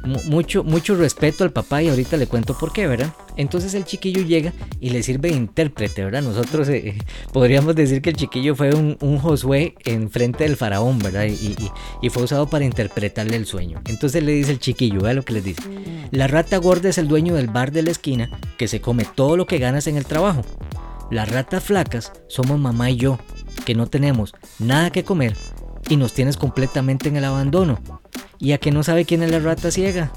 mucho, 0.05 0.65
mucho 0.65 0.95
respeto 0.97 1.45
al 1.45 1.53
papá 1.53 1.83
y 1.83 1.89
ahorita 1.89 2.17
le 2.17 2.27
cuento 2.27 2.57
por 2.59 2.73
qué, 2.73 2.87
¿verdad? 2.87 3.13
Entonces 3.37 3.75
el 3.75 3.85
chiquillo 3.85 4.23
llega 4.23 4.53
y 4.81 4.91
le 4.91 5.03
sirve 5.03 5.31
de 5.31 5.37
intérprete, 5.37 6.05
¿verdad? 6.05 6.23
Nosotros 6.23 6.69
eh, 6.69 6.99
podríamos 7.33 7.75
decir 7.75 8.03
que 8.03 8.11
el 8.11 8.17
chiquillo 8.17 8.55
fue 8.55 8.75
un, 8.75 8.97
Josué 9.23 9.75
en 9.85 10.11
frente 10.11 10.45
del 10.45 10.57
faraón, 10.57 10.99
¿verdad? 10.99 11.27
Y, 11.27 11.57
y, 12.01 12.09
fue 12.09 12.25
usado 12.25 12.49
para 12.49 12.65
interpretarle 12.65 13.37
el 13.37 13.47
sueño. 13.47 13.81
Entonces 13.87 14.23
le 14.23 14.33
dice 14.33 14.51
el 14.51 14.59
chiquillo, 14.59 15.01
vea 15.01 15.15
lo 15.15 15.23
que 15.23 15.35
le 15.35 15.43
dice. 15.43 15.63
La 16.11 16.27
rata 16.27 16.57
gorda 16.57 16.89
es 16.89 16.99
el 16.99 17.09
dueño 17.09 17.35
del 17.35 17.49
bar 17.49 17.71
de 17.71 17.83
la 17.83 17.91
esquina 17.91 18.31
que 18.59 18.69
se 18.69 18.81
come 18.81 19.05
todo 19.15 19.37
lo 19.37 19.47
que 19.47 19.59
ganas 19.59 19.87
en 19.87 19.97
el 19.97 20.07
trabajo. 20.07 20.43
Las 21.11 21.29
ratas 21.29 21.63
flacas 21.63 22.13
somos 22.27 22.59
mamá 22.59 22.91
y 22.91 22.97
yo, 22.97 23.19
que 23.65 23.75
no 23.75 23.87
tenemos 23.87 24.33
nada 24.59 24.91
que 24.91 25.05
comer 25.05 25.37
y 25.89 25.97
nos 25.97 26.13
tienes 26.13 26.37
completamente 26.37 27.09
en 27.09 27.17
el 27.17 27.25
abandono. 27.25 27.81
¿Y 28.39 28.53
a 28.53 28.59
que 28.59 28.71
no 28.71 28.83
sabe 28.83 29.05
quién 29.05 29.23
es 29.23 29.31
la 29.31 29.39
rata 29.39 29.71
ciega? 29.71 30.13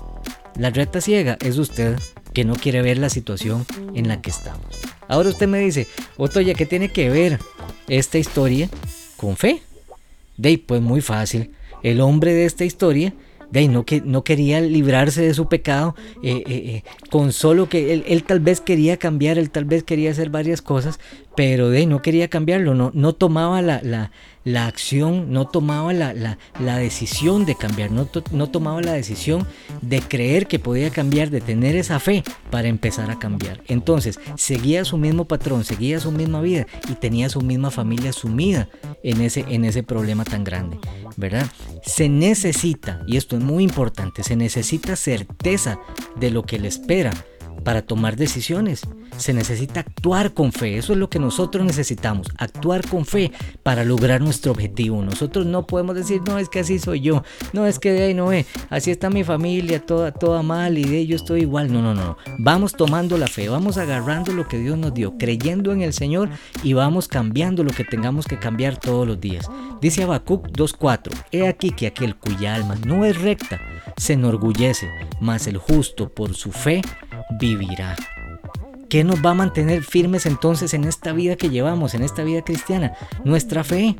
La 0.57 0.69
rata 0.69 1.01
ciega 1.01 1.37
es 1.41 1.57
usted 1.57 1.97
que 2.33 2.45
no 2.45 2.55
quiere 2.55 2.81
ver 2.81 2.97
la 2.97 3.09
situación 3.09 3.65
en 3.93 4.07
la 4.07 4.21
que 4.21 4.29
estamos. 4.29 4.79
Ahora 5.07 5.29
usted 5.29 5.47
me 5.47 5.59
dice, 5.59 5.87
Otoya, 6.17 6.53
¿qué 6.53 6.65
tiene 6.65 6.89
que 6.89 7.09
ver 7.09 7.39
esta 7.87 8.17
historia 8.17 8.69
con 9.17 9.37
fe? 9.37 9.61
De 10.37 10.57
pues 10.57 10.81
muy 10.81 11.01
fácil. 11.01 11.51
El 11.83 12.01
hombre 12.01 12.33
de 12.33 12.45
esta 12.45 12.65
historia 12.65 13.13
de 13.51 13.67
no, 13.67 13.85
que, 13.85 14.01
no 14.01 14.23
quería 14.23 14.59
librarse 14.61 15.21
de 15.21 15.33
su 15.33 15.47
pecado, 15.47 15.95
eh, 16.23 16.43
eh, 16.45 16.45
eh, 16.47 16.83
con 17.09 17.31
solo 17.31 17.69
que 17.69 17.93
él, 18.05 18.23
tal 18.23 18.39
vez 18.39 18.59
quería 18.59 18.97
cambiar, 18.97 19.37
él 19.37 19.49
tal 19.49 19.65
vez 19.65 19.83
quería 19.83 20.11
hacer 20.11 20.29
varias 20.29 20.61
cosas, 20.61 20.99
pero 21.35 21.69
de 21.69 21.85
no 21.85 22.01
quería 22.01 22.27
cambiarlo, 22.27 22.75
no, 22.75 22.91
no 22.93 23.13
tomaba 23.13 23.61
la, 23.61 24.11
la 24.45 24.67
acción, 24.67 25.31
no 25.31 25.47
tomaba 25.47 25.91
la, 25.91 26.13
la, 26.13 26.37
la 26.59 26.77
decisión 26.77 27.45
de 27.45 27.55
cambiar, 27.55 27.91
no, 27.91 28.07
no, 28.31 28.49
tomaba 28.49 28.79
la 28.81 28.93
decisión 28.93 29.45
de 29.81 30.01
creer 30.01 30.45
que 30.47 30.59
podía 30.59 30.91
cambiar, 30.91 31.31
de 31.31 31.41
tener 31.41 31.75
esa 31.75 31.99
fe 31.99 32.23
para 32.51 32.67
empezar 32.67 33.09
a 33.09 33.17
cambiar. 33.17 33.61
Entonces, 33.67 34.19
seguía 34.37 34.85
su 34.85 34.97
mismo 34.97 35.25
patrón, 35.25 35.65
seguía 35.65 35.99
su 35.99 36.11
misma 36.11 36.41
vida 36.41 36.67
y 36.87 36.93
tenía 36.93 37.27
su 37.27 37.41
misma 37.41 37.71
familia 37.71 38.13
sumida 38.13 38.69
en 39.03 39.21
ese, 39.21 39.45
en 39.49 39.65
ese 39.65 39.81
problema 39.81 40.23
tan 40.23 40.43
grande, 40.43 40.77
¿verdad? 41.17 41.47
Se 41.83 42.07
necesita, 42.07 43.01
y 43.07 43.17
esto 43.17 43.35
es 43.35 43.43
muy 43.43 43.63
importante, 43.63 44.23
se 44.23 44.35
necesita 44.35 44.95
certeza 44.95 45.79
de 46.15 46.29
lo 46.29 46.43
que 46.43 46.59
le 46.59 46.67
espera 46.67 47.11
para 47.65 47.81
tomar 47.81 48.15
decisiones. 48.15 48.83
Se 49.17 49.33
necesita 49.33 49.81
actuar 49.81 50.33
con 50.33 50.53
fe. 50.53 50.77
Eso 50.77 50.93
es 50.93 50.99
lo 50.99 51.09
que 51.09 51.19
nosotros 51.19 51.65
necesitamos. 51.65 52.27
Actuar 52.37 52.87
con 52.87 53.05
fe 53.05 53.31
para 53.63 53.83
lograr 53.83 54.21
nuestro 54.21 54.51
objetivo. 54.51 55.01
Nosotros 55.01 55.45
no 55.45 55.65
podemos 55.65 55.95
decir, 55.95 56.21
no, 56.25 56.37
es 56.37 56.47
que 56.47 56.59
así 56.59 56.79
soy 56.79 57.01
yo. 57.01 57.23
No, 57.51 57.65
es 57.65 57.79
que 57.79 57.91
de 57.91 58.03
ahí 58.03 58.13
no 58.13 58.27
ve. 58.27 58.45
Así 58.69 58.91
está 58.91 59.09
mi 59.09 59.23
familia, 59.23 59.83
toda, 59.83 60.11
toda 60.11 60.43
mal 60.43 60.77
y 60.77 60.83
de 60.83 61.07
yo 61.07 61.15
estoy 61.15 61.41
igual. 61.41 61.73
No, 61.73 61.81
no, 61.81 61.95
no. 61.95 62.17
Vamos 62.39 62.73
tomando 62.73 63.17
la 63.17 63.27
fe. 63.27 63.49
Vamos 63.49 63.77
agarrando 63.77 64.31
lo 64.31 64.47
que 64.47 64.59
Dios 64.59 64.77
nos 64.77 64.93
dio. 64.93 65.17
Creyendo 65.17 65.71
en 65.71 65.81
el 65.81 65.93
Señor 65.93 66.29
y 66.63 66.73
vamos 66.73 67.07
cambiando 67.07 67.63
lo 67.63 67.71
que 67.71 67.83
tengamos 67.83 68.27
que 68.27 68.37
cambiar 68.37 68.77
todos 68.77 69.07
los 69.07 69.19
días. 69.19 69.49
Dice 69.81 70.03
Habacuc 70.03 70.47
2.4. 70.49 71.11
He 71.31 71.47
aquí 71.47 71.71
que 71.71 71.87
aquel 71.87 72.15
cuya 72.15 72.53
alma 72.53 72.75
no 72.85 73.05
es 73.05 73.19
recta 73.19 73.59
se 73.97 74.13
enorgullece, 74.13 74.89
mas 75.19 75.47
el 75.47 75.57
justo 75.57 76.09
por 76.09 76.33
su 76.33 76.51
fe 76.51 76.81
vivirá. 77.31 77.95
¿Qué 78.89 79.03
nos 79.03 79.25
va 79.25 79.31
a 79.31 79.33
mantener 79.33 79.83
firmes 79.83 80.25
entonces 80.25 80.73
en 80.73 80.83
esta 80.83 81.11
vida 81.11 81.35
que 81.35 81.49
llevamos, 81.49 81.95
en 81.95 82.03
esta 82.03 82.23
vida 82.23 82.43
cristiana? 82.43 82.93
Nuestra 83.23 83.63
fe. 83.63 83.95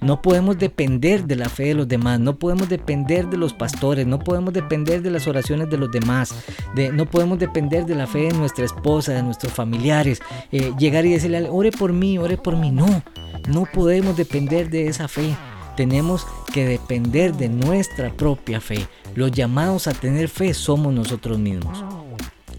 No 0.00 0.20
podemos 0.20 0.58
depender 0.58 1.26
de 1.26 1.36
la 1.36 1.48
fe 1.48 1.66
de 1.66 1.74
los 1.74 1.86
demás, 1.86 2.18
no 2.18 2.36
podemos 2.36 2.68
depender 2.68 3.28
de 3.28 3.36
los 3.36 3.52
pastores, 3.52 4.04
no 4.04 4.18
podemos 4.18 4.52
depender 4.52 5.00
de 5.00 5.12
las 5.12 5.28
oraciones 5.28 5.70
de 5.70 5.78
los 5.78 5.92
demás, 5.92 6.34
de, 6.74 6.90
no 6.90 7.06
podemos 7.06 7.38
depender 7.38 7.86
de 7.86 7.94
la 7.94 8.08
fe 8.08 8.22
de 8.22 8.32
nuestra 8.32 8.64
esposa, 8.64 9.12
de 9.12 9.22
nuestros 9.22 9.52
familiares, 9.52 10.20
eh, 10.50 10.72
llegar 10.76 11.06
y 11.06 11.12
decirle, 11.12 11.48
ore 11.48 11.70
por 11.70 11.92
mí, 11.92 12.18
ore 12.18 12.36
por 12.36 12.56
mí. 12.56 12.72
No, 12.72 13.00
no 13.46 13.64
podemos 13.72 14.16
depender 14.16 14.70
de 14.70 14.88
esa 14.88 15.06
fe. 15.06 15.36
Tenemos 15.76 16.26
que 16.52 16.66
depender 16.66 17.34
de 17.34 17.48
nuestra 17.48 18.10
propia 18.10 18.60
fe. 18.60 18.88
Los 19.14 19.30
llamados 19.30 19.86
a 19.86 19.92
tener 19.92 20.28
fe 20.28 20.52
somos 20.52 20.92
nosotros 20.92 21.38
mismos. 21.38 21.84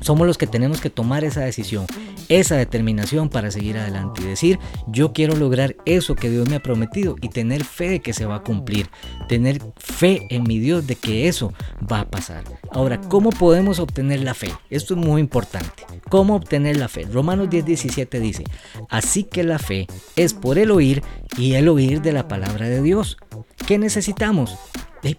Somos 0.03 0.27
los 0.27 0.37
que 0.37 0.47
tenemos 0.47 0.81
que 0.81 0.89
tomar 0.89 1.23
esa 1.23 1.39
decisión, 1.39 1.85
esa 2.27 2.57
determinación 2.57 3.29
para 3.29 3.51
seguir 3.51 3.77
adelante 3.77 4.21
y 4.21 4.25
decir, 4.25 4.59
yo 4.87 5.13
quiero 5.13 5.37
lograr 5.37 5.77
eso 5.85 6.15
que 6.15 6.29
Dios 6.29 6.49
me 6.49 6.57
ha 6.57 6.61
prometido 6.61 7.15
y 7.21 7.29
tener 7.29 7.63
fe 7.63 7.87
de 7.87 7.99
que 8.01 8.11
se 8.11 8.25
va 8.25 8.35
a 8.35 8.43
cumplir, 8.43 8.89
tener 9.29 9.61
fe 9.77 10.27
en 10.29 10.43
mi 10.43 10.59
Dios 10.59 10.85
de 10.87 10.95
que 10.95 11.29
eso 11.29 11.53
va 11.89 12.01
a 12.01 12.09
pasar. 12.09 12.43
Ahora, 12.71 12.99
¿cómo 12.99 13.29
podemos 13.29 13.79
obtener 13.79 14.19
la 14.19 14.33
fe? 14.33 14.51
Esto 14.69 14.93
es 14.93 14.99
muy 14.99 15.21
importante. 15.21 15.85
¿Cómo 16.09 16.35
obtener 16.35 16.75
la 16.75 16.89
fe? 16.89 17.05
Romanos 17.05 17.49
10, 17.49 17.65
17 17.65 18.19
dice, 18.19 18.43
así 18.89 19.23
que 19.23 19.43
la 19.43 19.57
fe 19.57 19.87
es 20.17 20.33
por 20.33 20.57
el 20.57 20.71
oír 20.71 21.01
y 21.37 21.53
el 21.53 21.69
oír 21.69 22.01
de 22.01 22.11
la 22.11 22.27
palabra 22.27 22.67
de 22.67 22.81
Dios. 22.81 23.17
¿Qué 23.65 23.77
necesitamos? 23.77 24.57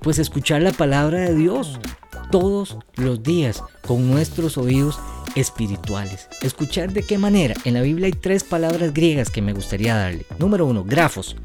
Pues 0.00 0.18
escuchar 0.18 0.60
la 0.60 0.72
palabra 0.72 1.20
de 1.20 1.34
Dios 1.34 1.78
todos 2.30 2.76
los 2.96 3.22
días 3.22 3.62
con 3.86 4.10
nuestros 4.10 4.58
oídos 4.58 4.98
espirituales. 5.34 6.28
¿Escuchar 6.42 6.92
de 6.92 7.02
qué 7.02 7.18
manera? 7.18 7.54
En 7.64 7.74
la 7.74 7.82
Biblia 7.82 8.06
hay 8.06 8.12
tres 8.12 8.44
palabras 8.44 8.94
griegas 8.94 9.30
que 9.30 9.42
me 9.42 9.52
gustaría 9.52 9.94
darle. 9.94 10.26
Número 10.38 10.66
uno, 10.66 10.84
grafos. 10.84 11.36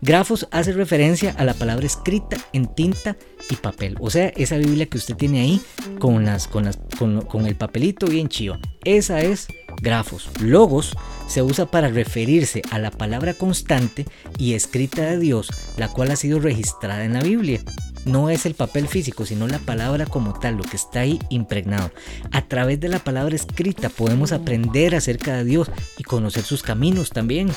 Grafos 0.00 0.46
hace 0.50 0.72
referencia 0.72 1.34
a 1.38 1.44
la 1.44 1.54
palabra 1.54 1.86
escrita 1.86 2.36
en 2.52 2.72
tinta 2.74 3.16
y 3.50 3.56
papel. 3.56 3.96
O 4.00 4.10
sea, 4.10 4.28
esa 4.28 4.56
Biblia 4.56 4.86
que 4.86 4.98
usted 4.98 5.16
tiene 5.16 5.40
ahí 5.40 5.60
con, 5.98 6.24
las, 6.24 6.46
con, 6.46 6.64
las, 6.64 6.78
con, 6.98 7.46
el 7.46 7.56
papelito 7.56 8.06
bien 8.06 8.28
chivo. 8.28 8.58
Esa 8.84 9.20
es 9.20 9.48
grafos. 9.82 10.30
Logos 10.40 10.96
se 11.26 11.42
usa 11.42 11.66
para 11.66 11.88
referirse 11.88 12.62
a 12.70 12.78
la 12.78 12.90
palabra 12.90 13.34
constante 13.34 14.06
y 14.38 14.54
escrita 14.54 15.02
de 15.02 15.18
Dios, 15.18 15.50
la 15.76 15.88
cual 15.88 16.10
ha 16.12 16.16
sido 16.16 16.38
registrada 16.38 17.04
en 17.04 17.14
la 17.14 17.22
Biblia 17.22 17.60
no 18.08 18.30
es 18.30 18.46
el 18.46 18.54
papel 18.54 18.88
físico, 18.88 19.24
sino 19.24 19.46
la 19.46 19.58
palabra 19.58 20.06
como 20.06 20.38
tal, 20.38 20.56
lo 20.56 20.64
que 20.64 20.76
está 20.76 21.00
ahí 21.00 21.18
impregnado. 21.28 21.90
A 22.32 22.42
través 22.42 22.80
de 22.80 22.88
la 22.88 22.98
palabra 22.98 23.36
escrita 23.36 23.88
podemos 23.88 24.32
aprender 24.32 24.94
acerca 24.94 25.36
de 25.36 25.44
Dios 25.44 25.70
y 25.96 26.02
conocer 26.02 26.42
sus 26.42 26.62
caminos 26.62 27.10
también. 27.10 27.50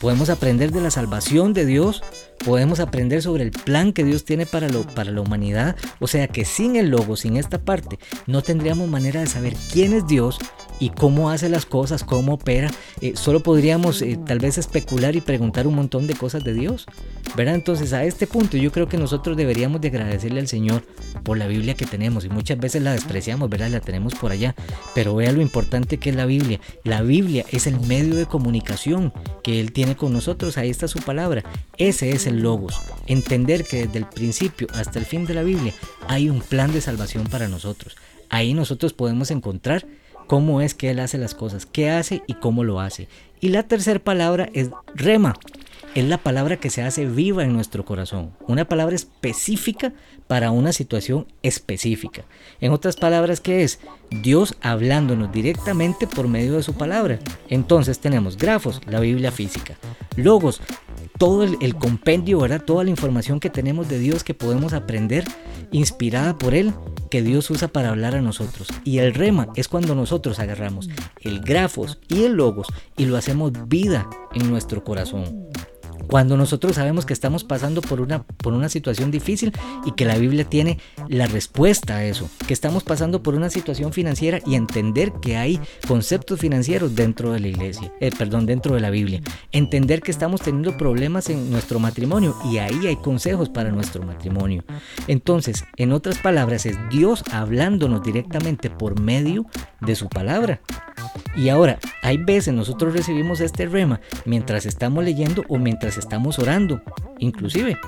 Podemos 0.00 0.28
aprender 0.28 0.72
de 0.72 0.80
la 0.80 0.90
salvación 0.90 1.54
de 1.54 1.64
Dios, 1.64 2.02
podemos 2.44 2.80
aprender 2.80 3.22
sobre 3.22 3.44
el 3.44 3.50
plan 3.50 3.92
que 3.92 4.04
Dios 4.04 4.24
tiene 4.24 4.46
para, 4.46 4.68
lo, 4.68 4.82
para 4.82 5.10
la 5.10 5.20
humanidad. 5.20 5.76
O 6.00 6.06
sea 6.06 6.28
que 6.28 6.44
sin 6.44 6.76
el 6.76 6.90
logo, 6.90 7.16
sin 7.16 7.36
esta 7.36 7.58
parte, 7.58 7.98
no 8.26 8.42
tendríamos 8.42 8.88
manera 8.88 9.20
de 9.20 9.26
saber 9.26 9.54
quién 9.72 9.92
es 9.92 10.06
Dios 10.06 10.38
y 10.78 10.90
cómo 10.90 11.30
hace 11.30 11.48
las 11.48 11.64
cosas, 11.64 12.04
cómo 12.04 12.34
opera. 12.34 12.70
Eh, 13.00 13.12
solo 13.16 13.42
podríamos 13.42 14.02
eh, 14.02 14.18
tal 14.26 14.38
vez 14.38 14.58
especular 14.58 15.16
y 15.16 15.20
preguntar 15.20 15.66
un 15.66 15.74
montón 15.74 16.06
de 16.06 16.14
cosas 16.14 16.44
de 16.44 16.52
Dios. 16.52 16.86
¿verdad? 17.36 17.54
Entonces 17.54 17.92
a 17.92 18.04
este 18.04 18.26
punto 18.26 18.56
yo 18.56 18.72
creo 18.72 18.88
que 18.88 18.96
nosotros 18.96 19.36
deberíamos 19.36 19.80
de 19.80 19.88
agradecerle 19.88 20.40
al 20.40 20.48
Señor 20.48 20.82
por 21.22 21.36
la 21.36 21.46
Biblia 21.46 21.74
que 21.74 21.86
tenemos 21.86 22.24
y 22.24 22.28
muchas 22.28 22.58
veces 22.58 22.82
la 22.82 22.92
despreciamos, 22.92 23.50
¿verdad? 23.50 23.70
La 23.70 23.80
tenemos 23.80 24.14
por 24.14 24.32
allá. 24.32 24.54
Pero 24.94 25.14
vea 25.14 25.32
lo 25.32 25.42
importante 25.42 25.98
que 25.98 26.10
es 26.10 26.16
la 26.16 26.26
Biblia. 26.26 26.60
La 26.84 27.02
Biblia 27.02 27.44
es 27.50 27.66
el 27.66 27.78
medio 27.80 28.14
de 28.16 28.26
comunicación 28.26 29.12
que 29.42 29.60
Él 29.60 29.72
tiene 29.72 29.96
con 29.96 30.12
nosotros. 30.12 30.58
Ahí 30.58 30.70
está 30.70 30.88
su 30.88 31.00
palabra. 31.00 31.42
Ese 31.78 32.10
es 32.10 32.26
el 32.26 32.40
logos. 32.40 32.80
Entender 33.06 33.64
que 33.64 33.86
desde 33.86 33.98
el 33.98 34.06
principio 34.06 34.66
hasta 34.74 34.98
el 34.98 35.04
fin 35.04 35.26
de 35.26 35.34
la 35.34 35.42
Biblia 35.42 35.74
hay 36.08 36.28
un 36.30 36.40
plan 36.40 36.72
de 36.72 36.80
salvación 36.80 37.24
para 37.24 37.48
nosotros. 37.48 37.96
Ahí 38.28 38.54
nosotros 38.54 38.92
podemos 38.92 39.30
encontrar 39.30 39.86
cómo 40.26 40.60
es 40.60 40.74
que 40.74 40.90
Él 40.90 40.98
hace 40.98 41.18
las 41.18 41.34
cosas, 41.34 41.66
qué 41.66 41.90
hace 41.90 42.22
y 42.26 42.34
cómo 42.34 42.64
lo 42.64 42.80
hace. 42.80 43.08
Y 43.40 43.50
la 43.50 43.62
tercera 43.64 44.00
palabra 44.00 44.48
es 44.52 44.70
rema. 44.94 45.34
Es 45.94 46.04
la 46.04 46.18
palabra 46.18 46.58
que 46.58 46.68
se 46.68 46.82
hace 46.82 47.06
viva 47.06 47.42
en 47.42 47.54
nuestro 47.54 47.86
corazón. 47.86 48.32
Una 48.46 48.66
palabra 48.66 48.94
específica 48.94 49.94
para 50.26 50.50
una 50.50 50.72
situación 50.72 51.26
específica. 51.42 52.24
En 52.60 52.72
otras 52.72 52.96
palabras, 52.96 53.40
¿qué 53.40 53.62
es? 53.62 53.80
Dios 54.10 54.56
hablándonos 54.60 55.32
directamente 55.32 56.06
por 56.06 56.28
medio 56.28 56.54
de 56.54 56.62
su 56.62 56.74
palabra. 56.74 57.18
Entonces 57.48 57.98
tenemos 57.98 58.36
grafos, 58.36 58.80
la 58.86 59.00
Biblia 59.00 59.30
física. 59.30 59.76
Logos, 60.16 60.60
todo 61.18 61.44
el, 61.44 61.74
compendio. 61.76 62.46
Toda 62.64 62.84
la 62.84 62.90
información 62.90 63.40
que 63.40 63.50
tenemos 63.50 63.88
de 63.88 63.98
Dios 63.98 64.24
que 64.24 64.34
podemos 64.34 64.72
aprender, 64.72 65.24
inspirada 65.72 66.36
por 66.36 66.54
Él, 66.54 66.72
que 67.10 67.22
Dios 67.22 67.50
usa 67.50 67.68
para 67.68 67.90
hablar 67.90 68.14
a 68.14 68.20
nosotros. 68.20 68.68
Y 68.84 68.98
el 68.98 69.14
rema 69.14 69.48
es 69.54 69.68
cuando 69.68 69.94
nosotros 69.94 70.38
agarramos 70.38 70.88
el 71.20 71.40
grafos 71.40 71.98
y 72.08 72.24
el 72.24 72.32
logos 72.32 72.68
y 72.96 73.06
lo 73.06 73.16
hacemos 73.16 73.52
vida 73.68 74.08
en 74.34 74.50
nuestro 74.50 74.84
corazón. 74.84 75.46
Cuando 76.08 76.36
nosotros 76.36 76.76
sabemos 76.76 77.06
que 77.06 77.12
estamos 77.12 77.44
pasando 77.44 77.80
por 77.80 78.00
una, 78.00 78.22
por 78.22 78.52
una 78.52 78.68
situación 78.68 79.10
difícil 79.10 79.52
y 79.84 79.92
que 79.92 80.04
la 80.04 80.18
Biblia 80.18 80.44
tiene 80.44 80.78
la 81.08 81.26
respuesta 81.26 81.96
a 81.96 82.04
eso, 82.04 82.28
que 82.46 82.52
estamos 82.52 82.84
pasando 82.84 83.22
por 83.22 83.34
una 83.34 83.50
situación 83.50 83.92
financiera 83.92 84.40
y 84.46 84.54
entender 84.54 85.12
que 85.20 85.36
hay 85.36 85.60
conceptos 85.86 86.40
financieros 86.40 86.94
dentro 86.94 87.32
de 87.32 87.40
la 87.40 87.48
iglesia, 87.48 87.92
eh, 88.00 88.10
perdón, 88.16 88.46
dentro 88.46 88.74
de 88.74 88.80
la 88.80 88.90
Biblia, 88.90 89.20
entender 89.52 90.00
que 90.00 90.10
estamos 90.10 90.40
teniendo 90.40 90.76
problemas 90.76 91.28
en 91.30 91.50
nuestro 91.50 91.78
matrimonio 91.78 92.36
y 92.50 92.58
ahí 92.58 92.86
hay 92.86 92.96
consejos 92.96 93.48
para 93.48 93.70
nuestro 93.70 94.04
matrimonio. 94.04 94.64
Entonces, 95.08 95.64
en 95.76 95.92
otras 95.92 96.18
palabras, 96.18 96.66
es 96.66 96.76
Dios 96.90 97.24
hablándonos 97.32 98.02
directamente 98.02 98.70
por 98.70 99.00
medio 99.00 99.46
de 99.80 99.96
su 99.96 100.08
palabra. 100.08 100.60
Y 101.36 101.50
ahora, 101.50 101.78
hay 102.02 102.16
veces 102.16 102.54
nosotros 102.54 102.94
recibimos 102.94 103.40
este 103.40 103.66
rema 103.66 104.00
mientras 104.24 104.64
estamos 104.64 105.04
leyendo 105.04 105.44
o 105.48 105.58
mientras 105.58 105.98
estamos 105.98 106.38
orando, 106.38 106.80
inclusive 107.18 107.78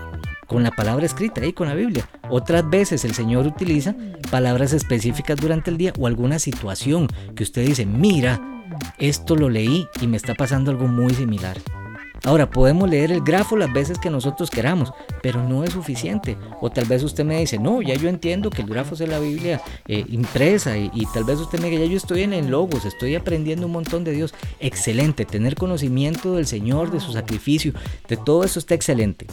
con 0.46 0.62
la 0.62 0.70
palabra 0.70 1.06
escrita 1.06 1.44
y 1.46 1.52
con 1.52 1.68
la 1.68 1.74
Biblia. 1.74 2.08
Otras 2.28 2.68
veces 2.68 3.04
el 3.04 3.14
Señor 3.14 3.46
utiliza 3.46 3.94
palabras 4.30 4.72
específicas 4.72 5.36
durante 5.36 5.70
el 5.70 5.78
día 5.78 5.92
o 5.98 6.06
alguna 6.06 6.38
situación 6.38 7.06
que 7.34 7.42
usted 7.42 7.64
dice, 7.64 7.86
mira, 7.86 8.40
esto 8.98 9.36
lo 9.36 9.48
leí 9.48 9.86
y 10.00 10.06
me 10.06 10.16
está 10.16 10.34
pasando 10.34 10.70
algo 10.70 10.88
muy 10.88 11.14
similar. 11.14 11.56
Ahora, 12.24 12.50
podemos 12.50 12.88
leer 12.88 13.12
el 13.12 13.22
grafo 13.22 13.56
las 13.56 13.72
veces 13.72 13.98
que 13.98 14.10
nosotros 14.10 14.50
queramos, 14.50 14.92
pero 15.22 15.42
no 15.42 15.64
es 15.64 15.72
suficiente. 15.72 16.36
O 16.60 16.70
tal 16.70 16.86
vez 16.86 17.02
usted 17.02 17.24
me 17.24 17.38
dice, 17.38 17.58
no, 17.58 17.80
ya 17.80 17.94
yo 17.94 18.08
entiendo 18.08 18.50
que 18.50 18.62
el 18.62 18.68
grafo 18.68 18.94
es 18.94 19.00
la 19.08 19.18
Biblia 19.18 19.60
eh, 19.86 20.04
impresa 20.08 20.76
y, 20.76 21.06
tal 21.14 21.24
vez 21.24 21.38
usted 21.38 21.60
me 21.60 21.70
diga, 21.70 21.84
ya 21.84 21.90
yo 21.90 21.96
estoy 21.96 22.22
en 22.22 22.32
el 22.32 22.48
logos, 22.48 22.84
estoy 22.84 23.14
aprendiendo 23.14 23.66
un 23.66 23.72
montón 23.72 24.04
de 24.04 24.12
Dios. 24.12 24.34
Excelente, 24.60 25.24
tener 25.24 25.54
conocimiento 25.54 26.34
del 26.34 26.46
Señor, 26.46 26.90
de 26.90 27.00
su 27.00 27.12
sacrificio, 27.12 27.72
de 28.08 28.16
todo 28.16 28.44
eso 28.44 28.58
está 28.58 28.74
excelente. 28.74 29.26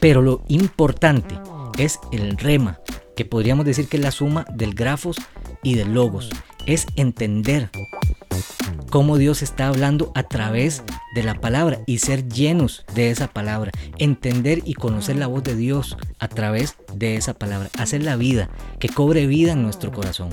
Pero 0.00 0.22
lo 0.22 0.42
importante 0.48 1.36
es 1.78 1.98
el 2.12 2.36
rema, 2.38 2.80
que 3.16 3.24
podríamos 3.24 3.66
decir 3.66 3.88
que 3.88 3.96
es 3.96 4.02
la 4.02 4.10
suma 4.10 4.46
del 4.54 4.74
grafos 4.74 5.16
y 5.62 5.74
del 5.74 5.92
logos. 5.94 6.30
Es 6.66 6.86
entender 6.96 7.70
cómo 8.90 9.18
Dios 9.18 9.42
está 9.42 9.68
hablando 9.68 10.12
a 10.14 10.24
través 10.24 10.82
de 11.14 11.22
la 11.22 11.34
palabra 11.34 11.80
y 11.86 11.98
ser 11.98 12.28
llenos 12.28 12.84
de 12.94 13.10
esa 13.10 13.28
palabra. 13.28 13.70
Entender 13.98 14.62
y 14.64 14.74
conocer 14.74 15.16
la 15.16 15.28
voz 15.28 15.44
de 15.44 15.54
Dios 15.54 15.96
a 16.18 16.28
través 16.28 16.76
de 16.92 17.16
esa 17.16 17.34
palabra. 17.34 17.70
Hacer 17.78 18.02
la 18.02 18.16
vida, 18.16 18.50
que 18.78 18.88
cobre 18.88 19.26
vida 19.26 19.52
en 19.52 19.62
nuestro 19.62 19.92
corazón. 19.92 20.30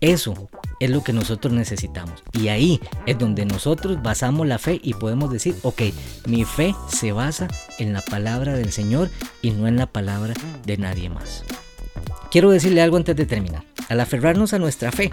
Eso 0.00 0.48
es 0.78 0.90
lo 0.90 1.02
que 1.02 1.12
nosotros 1.12 1.54
necesitamos. 1.54 2.22
Y 2.32 2.48
ahí 2.48 2.80
es 3.06 3.18
donde 3.18 3.46
nosotros 3.46 4.02
basamos 4.02 4.46
la 4.46 4.58
fe 4.58 4.78
y 4.82 4.94
podemos 4.94 5.32
decir, 5.32 5.56
ok, 5.62 5.82
mi 6.26 6.44
fe 6.44 6.74
se 6.88 7.12
basa 7.12 7.48
en 7.78 7.92
la 7.92 8.02
palabra 8.02 8.54
del 8.54 8.72
Señor 8.72 9.10
y 9.40 9.52
no 9.52 9.66
en 9.68 9.76
la 9.76 9.86
palabra 9.86 10.34
de 10.66 10.76
nadie 10.76 11.08
más. 11.08 11.44
Quiero 12.30 12.50
decirle 12.50 12.82
algo 12.82 12.96
antes 12.96 13.16
de 13.16 13.26
terminar. 13.26 13.62
Al 13.88 14.00
aferrarnos 14.00 14.52
a 14.52 14.58
nuestra 14.58 14.90
fe, 14.90 15.10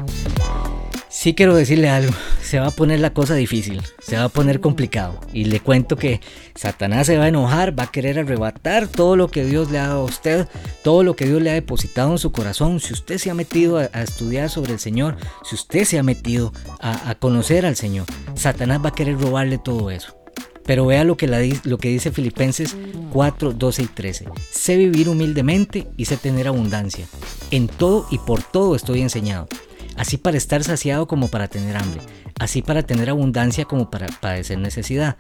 Sí 1.13 1.36
quiero 1.36 1.56
decirle 1.56 1.89
algo, 1.89 2.12
se 2.41 2.60
va 2.60 2.67
a 2.67 2.71
poner 2.71 2.99
la 2.99 3.13
cosa 3.13 3.36
difícil, 3.36 3.84
se 4.02 4.17
va 4.17 4.23
a 4.23 4.30
poner 4.30 4.60
complicado. 4.60 5.21
Y 5.32 5.45
le 5.45 5.60
cuento 5.60 5.95
que 5.95 6.21
Satanás 6.56 7.06
se 7.06 7.19
va 7.19 7.26
a 7.26 7.28
enojar, 7.28 7.78
va 7.78 7.84
a 7.84 7.91
querer 7.91 8.17
arrebatar 8.17 8.88
todo 8.88 9.15
lo 9.15 9.28
que 9.28 9.45
Dios 9.45 9.69
le 9.69 9.78
ha 9.78 9.89
dado 9.89 10.02
a 10.02 10.06
usted, 10.06 10.47
todo 10.84 11.04
lo 11.04 11.15
que 11.15 11.28
Dios 11.28 11.39
le 11.39 11.52
ha 11.52 11.54
depositado 11.54 12.12
en 12.12 12.17
su 12.17 12.32
corazón. 12.32 12.80
Si 12.80 12.93
usted 12.93 13.19
se 13.19 13.30
ha 13.30 13.36
metido 13.36 13.78
a, 13.78 13.86
estudiar 14.02 14.49
sobre 14.49 14.73
el 14.73 14.80
Señor, 14.80 15.15
si 15.43 15.54
usted 15.54 15.84
se 15.86 15.99
ha 15.99 16.04
metido 16.04 16.52
a, 16.82 17.13
conocer 17.19 17.67
al 17.67 17.76
Señor, 17.76 18.08
Satanás 18.34 18.84
va 18.84 18.89
a 18.89 18.95
querer 18.95 19.19
robarle 19.19 19.60
todo 19.60 19.91
eso. 19.91 20.23
Pero 20.65 20.86
vea 20.86 21.04
lo 21.04 21.17
que, 21.17 21.28
lo 21.63 21.78
que 21.78 21.89
dice 21.89 22.12
Filipenses 22.12 22.76
4, 23.12 23.54
12 23.54 23.82
y 23.84 23.88
13. 23.88 24.26
Sé 24.52 24.78
vivir 24.78 25.10
humildemente 25.10 25.88
y 25.97 26.06
sé 26.06 26.17
tener 26.17 26.47
abundancia. 26.47 27.06
En 27.52 27.67
todo 27.67 28.08
y 28.10 28.17
por 28.19 28.41
todo 28.43 28.76
estoy 28.76 29.02
enseñado 29.02 29.47
así 29.95 30.17
para 30.17 30.38
estar 30.38 30.63
saciado 30.63 31.08
como 31.08 31.28
para 31.28 31.47
tener 31.47 31.78
hambre, 31.78 32.02
así 32.39 32.62
para 32.62 32.84
tener 32.84 33.10
abundancia 33.10 33.65
como 33.65 33.89
para 33.89 34.08
padecer 34.08 34.58
necesidad. 34.58 35.17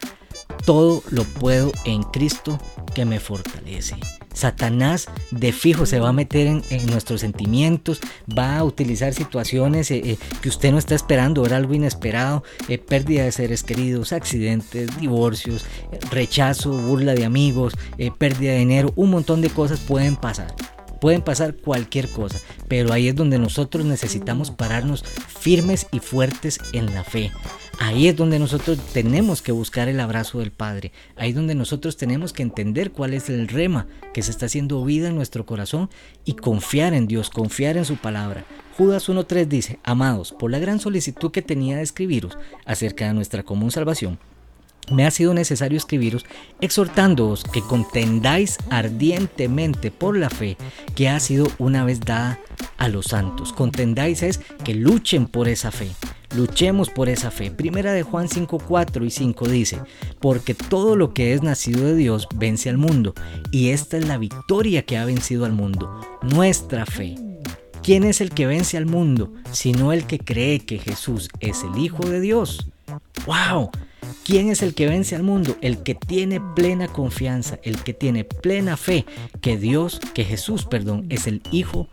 Todo 0.65 1.03
lo 1.11 1.23
puedo 1.23 1.71
en 1.85 2.03
Cristo 2.03 2.59
que 2.93 3.05
me 3.05 3.19
fortalece. 3.19 3.95
Satanás 4.33 5.07
de 5.31 5.51
fijo 5.51 5.85
se 5.85 5.99
va 5.99 6.09
a 6.09 6.13
meter 6.13 6.47
en, 6.47 6.63
nuestros 6.87 7.21
sentimientos, 7.21 7.99
va 8.37 8.57
a 8.57 8.63
utilizar 8.63 9.13
situaciones 9.13 9.91
eh, 9.91 10.01
eh, 10.03 10.17
que 10.41 10.49
usted 10.49 10.71
no 10.71 10.77
está 10.77 10.95
esperando, 10.95 11.43
ver 11.43 11.53
algo 11.53 11.73
inesperado, 11.73 12.43
eh, 12.67 12.77
pérdida 12.77 13.23
de 13.23 13.31
seres 13.31 13.63
queridos, 13.63 14.13
accidentes, 14.13 14.97
divorcios, 14.99 15.65
rechazo, 16.11 16.71
burla 16.71 17.13
de 17.13 17.25
amigos, 17.25 17.73
pérdida 18.17 18.51
de 18.51 18.59
dinero, 18.59 18.93
un 18.95 19.11
montón 19.11 19.41
de 19.41 19.49
cosas 19.49 19.79
pueden 19.79 20.15
pasar. 20.15 20.53
Pueden 20.99 21.21
pasar 21.21 21.55
cualquier 21.55 22.09
cosa, 22.09 22.39
pero 22.69 22.93
ahí 22.93 23.09
es 23.09 23.15
donde 23.15 23.37
nosotros 23.37 23.83
necesitamos 23.85 24.51
pararnos 24.51 25.03
firmes 25.03 25.87
y 25.91 25.99
fuertes 25.99 26.59
en 26.71 26.93
la 26.93 27.03
fe. 27.03 27.29
Ahí 27.79 28.07
es 28.07 28.15
donde 28.15 28.39
nosotros 28.39 28.77
tenemos 28.93 29.41
que 29.41 29.51
buscar 29.51 29.87
el 29.87 29.99
abrazo 29.99 30.39
del 30.39 30.51
Padre. 30.51 30.91
Ahí 31.15 31.29
es 31.29 31.35
donde 31.35 31.55
nosotros 31.55 31.97
tenemos 31.97 32.31
que 32.31 32.43
entender 32.43 32.91
cuál 32.91 33.13
es 33.13 33.29
el 33.29 33.47
rema 33.47 33.87
que 34.13 34.21
se 34.21 34.31
está 34.31 34.45
haciendo 34.45 34.83
vida 34.85 35.09
en 35.09 35.15
nuestro 35.15 35.45
corazón 35.45 35.89
y 36.23 36.33
confiar 36.33 36.93
en 36.93 37.07
Dios, 37.07 37.29
confiar 37.29 37.77
en 37.77 37.85
su 37.85 37.97
palabra. 37.97 38.45
Judas 38.77 39.09
1.3 39.09 39.47
dice, 39.47 39.79
amados, 39.83 40.33
por 40.33 40.51
la 40.51 40.59
gran 40.59 40.79
solicitud 40.79 41.31
que 41.31 41.41
tenía 41.41 41.77
de 41.77 41.83
escribiros 41.83 42.37
acerca 42.65 43.07
de 43.07 43.13
nuestra 43.13 43.43
común 43.43 43.71
salvación, 43.71 44.19
me 44.91 45.05
ha 45.05 45.11
sido 45.11 45.33
necesario 45.33 45.77
escribiros 45.77 46.25
exhortándoos 46.61 47.43
que 47.43 47.61
contendáis 47.61 48.57
ardientemente 48.69 49.91
por 49.91 50.17
la 50.17 50.29
fe 50.29 50.57
que 50.95 51.09
ha 51.09 51.19
sido 51.19 51.47
una 51.57 51.85
vez 51.85 51.99
dada 52.01 52.39
a 52.77 52.87
los 52.87 53.07
santos. 53.07 53.53
Contendáis 53.53 54.23
es 54.23 54.39
que 54.63 54.73
luchen 54.73 55.27
por 55.27 55.47
esa 55.47 55.71
fe. 55.71 55.89
Luchemos 56.35 56.89
por 56.89 57.09
esa 57.09 57.29
fe. 57.29 57.51
Primera 57.51 57.93
de 57.93 58.01
Juan 58.01 58.27
5, 58.27 58.57
4 58.57 59.05
y 59.05 59.11
5 59.11 59.47
dice, 59.47 59.79
porque 60.19 60.55
todo 60.55 60.95
lo 60.95 61.13
que 61.13 61.33
es 61.33 61.43
nacido 61.43 61.85
de 61.85 61.95
Dios 61.95 62.27
vence 62.35 62.69
al 62.69 62.79
mundo, 62.79 63.13
y 63.51 63.69
esta 63.69 63.97
es 63.97 64.07
la 64.07 64.17
victoria 64.17 64.83
que 64.83 64.97
ha 64.97 65.05
vencido 65.05 65.45
al 65.45 65.51
mundo, 65.51 66.01
nuestra 66.23 66.87
fe. 66.87 67.15
¿Quién 67.83 68.03
es 68.03 68.19
el 68.19 68.31
que 68.31 68.47
vence 68.47 68.77
al 68.77 68.87
mundo, 68.87 69.31
sino 69.51 69.93
el 69.93 70.07
que 70.07 70.17
cree 70.17 70.61
que 70.61 70.79
Jesús 70.79 71.29
es 71.39 71.63
el 71.63 71.77
Hijo 71.77 72.03
de 72.07 72.19
Dios? 72.19 72.67
¡Wow! 73.27 73.69
¿Quién 74.25 74.49
es 74.49 74.61
el 74.61 74.73
que 74.73 74.87
vence 74.87 75.15
al 75.15 75.23
mundo? 75.23 75.55
El 75.61 75.83
que 75.83 75.95
tiene 75.95 76.41
plena 76.55 76.87
confianza, 76.87 77.59
el 77.63 77.83
que 77.83 77.93
tiene 77.93 78.23
plena 78.23 78.77
fe 78.77 79.05
que 79.41 79.57
Dios, 79.57 79.99
que 80.13 80.23
Jesús, 80.23 80.65
perdón, 80.65 81.05
es 81.09 81.27
el 81.27 81.41
Hijo 81.51 81.87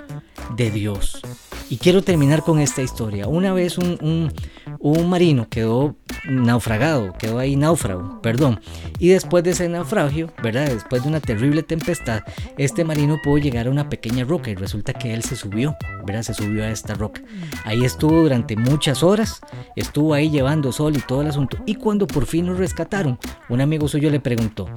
de 0.57 0.71
Dios. 0.71 1.21
Y 1.69 1.77
quiero 1.77 2.03
terminar 2.03 2.43
con 2.43 2.59
esta 2.59 2.83
historia. 2.83 3.27
Una 3.29 3.53
vez 3.53 3.79
un, 3.79 3.99
un 4.01 4.33
marino 4.83 5.49
quedó 5.49 5.97
naufragado, 6.29 7.13
quedó 7.19 7.39
ahí 7.39 7.57
náufrago, 7.57 8.21
perdón. 8.23 8.61
Y 8.99 9.09
después 9.09 9.45
de 9.45 9.51
ese 9.51 9.69
naufragio, 9.69 10.33
¿verdad? 10.43 10.69
Después 10.69 11.03
de 11.03 11.09
una 11.09 11.21
terrible 11.21 11.63
tempestad, 11.63 12.23
este 12.59 12.85
marino 12.85 13.19
pudo 13.23 13.39
llegar 13.39 13.67
a 13.67 13.71
una 13.71 13.89
pequeña 13.89 14.25
roca 14.25 14.51
y 14.51 14.55
resulta 14.55 14.93
que 14.93 15.15
él 15.15 15.23
se 15.23 15.37
subió, 15.37 15.77
¿verdad? 16.05 16.23
Se 16.23 16.35
subió 16.35 16.65
a 16.65 16.71
esta 16.71 16.95
roca. 16.95 17.23
Ahí 17.65 17.85
estuvo 17.85 18.23
durante 18.23 18.57
muchas 18.57 19.03
horas, 19.03 19.41
estuvo 19.77 20.15
ahí 20.15 20.31
llevando 20.31 20.73
sol 20.73 20.97
y 20.97 21.01
todo 21.01 21.23
el 21.23 21.29
asunto. 21.29 21.59
Y 21.67 21.75
cuando 21.77 22.07
por 22.07 22.27
fin 22.27 22.47
lo 22.47 22.55
rescataron, 22.55 23.19
un 23.49 23.61
amigo 23.61 23.89
suyo 23.89 24.11
le 24.11 24.21
preguntó, 24.21 24.69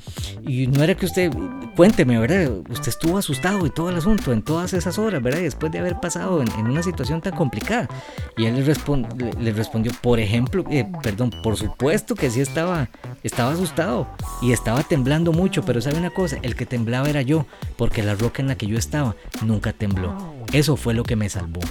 y 0.42 0.68
no 0.68 0.84
era 0.84 0.96
que 0.96 1.06
usted, 1.06 1.32
cuénteme, 1.76 2.20
¿verdad? 2.20 2.52
Usted 2.70 2.90
estuvo 2.90 3.18
asustado 3.18 3.66
y 3.66 3.70
todo 3.70 3.90
el 3.90 3.98
asunto 3.98 4.32
en 4.32 4.42
todas 4.42 4.74
esas 4.74 4.98
horas, 4.98 5.22
¿verdad? 5.22 5.42
Después 5.42 5.72
de 5.72 5.80
haber 5.80 6.00
pasado 6.00 6.42
en, 6.42 6.50
una 6.64 6.84
situación 6.84 7.22
tan 7.22 7.36
complicada. 7.36 7.88
Y 8.38 8.46
él 8.46 8.56
le 8.56 9.52
respondió, 9.52 9.93
por 10.02 10.20
ejemplo, 10.20 10.64
eh, 10.70 10.86
perdón, 11.02 11.32
por 11.44 11.58
supuesto 11.58 12.16
que 12.16 12.30
sí 12.30 12.42
estaba, 12.42 12.90
estaba 13.24 13.52
asustado 13.52 14.08
y 14.42 14.52
estaba 14.52 14.84
temblando 14.84 15.32
mucho, 15.32 15.64
pero 15.64 15.82
sabe 15.82 15.98
una 15.98 16.10
cosa, 16.10 16.38
el 16.42 16.56
que 16.56 16.66
temblaba 16.66 17.10
era 17.10 17.22
yo, 17.22 17.46
porque 17.78 18.04
la 18.04 18.16
roca 18.16 18.42
en 18.42 18.48
la 18.48 18.56
que 18.56 18.68
yo 18.68 18.78
estaba 18.78 19.16
nunca 19.44 19.74
tembló. 19.74 20.16
Eso 20.52 20.76
fue 20.76 20.94
lo 20.94 21.04
que 21.04 21.16
me 21.16 21.30
salvó. 21.30 21.62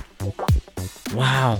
¡Wow! 1.14 1.58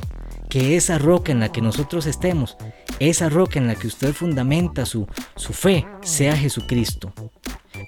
Que 0.49 0.77
esa 0.77 0.99
roca 0.99 1.33
en 1.33 1.41
la 1.41 1.51
que 1.51 1.63
nosotros 1.63 2.07
estemos, 2.07 2.57
esa 2.99 3.29
roca 3.29 3.59
en 3.59 3.67
la 3.67 3.75
que 3.75 3.87
usted 3.87 4.13
fundamenta 4.13 4.87
su, 4.87 5.07
su 5.37 5.53
fe, 5.53 5.87
sea 6.03 6.37
Jesucristo 6.37 7.13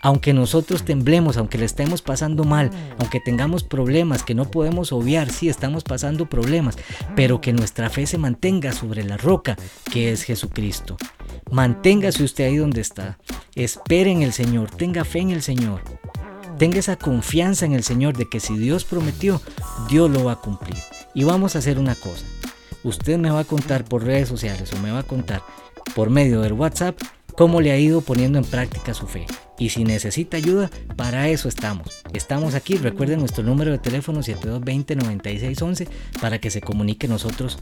aunque 0.05 0.35
nosotros 0.35 0.85
temblemos, 0.85 1.39
aunque 1.39 1.57
le 1.57 1.65
estemos 1.65 2.03
pasando 2.03 2.45
mal, 2.45 2.71
aunque 2.99 3.21
tengamos 3.21 3.65
problemas 3.65 4.23
que 4.23 4.35
no 4.35 4.45
podemos 4.51 4.93
obviar, 4.93 5.31
sí 5.31 5.49
estamos 5.49 5.83
pasando 5.83 6.27
problemas, 6.27 6.77
pero 7.17 7.41
que 7.41 7.55
nuestra 7.55 7.89
fe 7.89 8.07
se 8.07 8.19
mantenga 8.19 8.73
sobre 8.73 9.03
la 9.03 9.17
roca 9.17 9.57
que 9.91 10.13
es 10.13 10.23
Jesucristo. 10.23 10.99
Manténgase 11.51 12.23
usted 12.23 12.45
ahí 12.45 12.59
donde 12.59 12.83
está. 12.83 13.19
Espere 13.55 14.11
en 14.11 14.21
el 14.21 14.35
Señor, 14.35 14.71
tenga 14.71 15.07
fe 15.07 15.21
en 15.21 15.31
el 15.31 15.41
Señor. 15.41 15.81
Tenga 16.59 16.81
esa 16.81 16.97
confianza 16.97 17.65
en 17.65 17.73
el 17.73 17.83
Señor 17.83 18.15
de 18.15 18.29
que 18.29 18.41
si 18.41 18.59
Dios 18.59 18.85
prometió, 18.85 19.41
Dios 19.89 20.11
lo 20.11 20.25
va 20.25 20.33
a 20.33 20.41
cumplir. 20.41 20.77
Y 21.15 21.25
vamos 21.25 21.57
a 21.57 21.61
hacer 21.61 21.79
una 21.79 21.95
cosa. 21.95 22.27
Usted 22.83 23.17
me 23.17 23.31
va 23.31 23.41
a 23.41 23.45
contar 23.45 23.87
por 23.87 24.05
redes 24.05 24.29
sociales 24.29 24.71
o 24.75 24.79
me 24.81 24.93
va 24.93 24.99
a 24.99 25.05
contar 25.05 25.43
por 25.95 26.11
medio 26.11 26.43
del 26.43 26.53
WhatsApp 26.53 27.01
cómo 27.39 27.63
le 27.63 27.73
ha 27.73 27.79
ido 27.79 28.03
poniendo 28.03 28.39
en 28.39 28.45
práctica 28.45 28.93
su 28.93 29.07
fe. 29.07 29.27
Y 29.59 29.69
si 29.71 29.85
necesita 29.85 30.37
ayuda, 30.37 30.71
para 30.97 31.29
eso 31.29 31.49
estamos. 31.49 32.03
Estamos 32.13 32.55
aquí, 32.55 32.77
recuerden 32.77 33.21
nuestro 33.21 33.45
número 33.45 33.71
de 33.71 33.79
teléfono 33.79 34.21
7220-9611 34.21 35.89
para 36.21 36.39
que 36.39 36.51
se 36.51 36.61
comunique 36.61 37.09
nosotros 37.09 37.59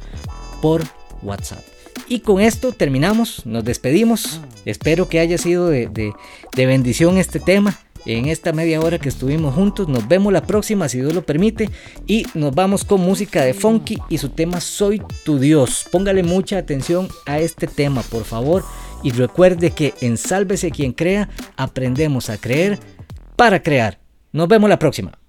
por 0.61 0.83
WhatsApp. 1.22 1.62
Y 2.09 2.20
con 2.20 2.40
esto 2.40 2.72
terminamos, 2.72 3.46
nos 3.46 3.64
despedimos. 3.64 4.40
Espero 4.64 5.09
que 5.09 5.20
haya 5.20 5.38
sido 5.38 5.68
de, 5.68 5.88
de 5.88 6.66
bendición 6.66 7.18
este 7.18 7.40
tema 7.40 7.78
en 8.07 8.26
esta 8.26 8.52
media 8.52 8.81
hora 8.81 8.98
que 8.98 9.09
estuvimos 9.09 9.55
juntos. 9.55 9.88
Nos 9.88 10.09
vemos 10.09 10.33
la 10.33 10.42
próxima, 10.42 10.88
si 10.88 10.98
Dios 10.98 11.14
lo 11.14 11.22
permite. 11.22 11.70
Y 12.07 12.26
nos 12.35 12.55
vamos 12.55 12.85
con 12.85 13.00
música 13.00 13.42
de 13.42 13.55
Funky 13.55 13.98
y 14.09 14.18
su 14.18 14.31
tema 14.31 14.61
Soy 14.61 15.02
tu 15.25 15.38
Dios. 15.38 15.87
Póngale 15.90 16.23
mucha 16.23 16.58
atención 16.58 17.08
a 17.27 17.38
este 17.38 17.67
tema, 17.67 18.02
por 18.02 18.25
favor. 18.25 18.64
Y 19.03 19.11
recuerde 19.11 19.71
que 19.71 19.94
en 20.00 20.17
Sálvese 20.17 20.71
quien 20.71 20.92
crea, 20.92 21.29
aprendemos 21.57 22.31
a 22.31 22.38
creer 22.38 22.79
para 23.37 23.63
crear. 23.63 23.98
Nos 24.33 24.48
vemos 24.48 24.71
la 24.71 24.79
próxima. 24.79 25.21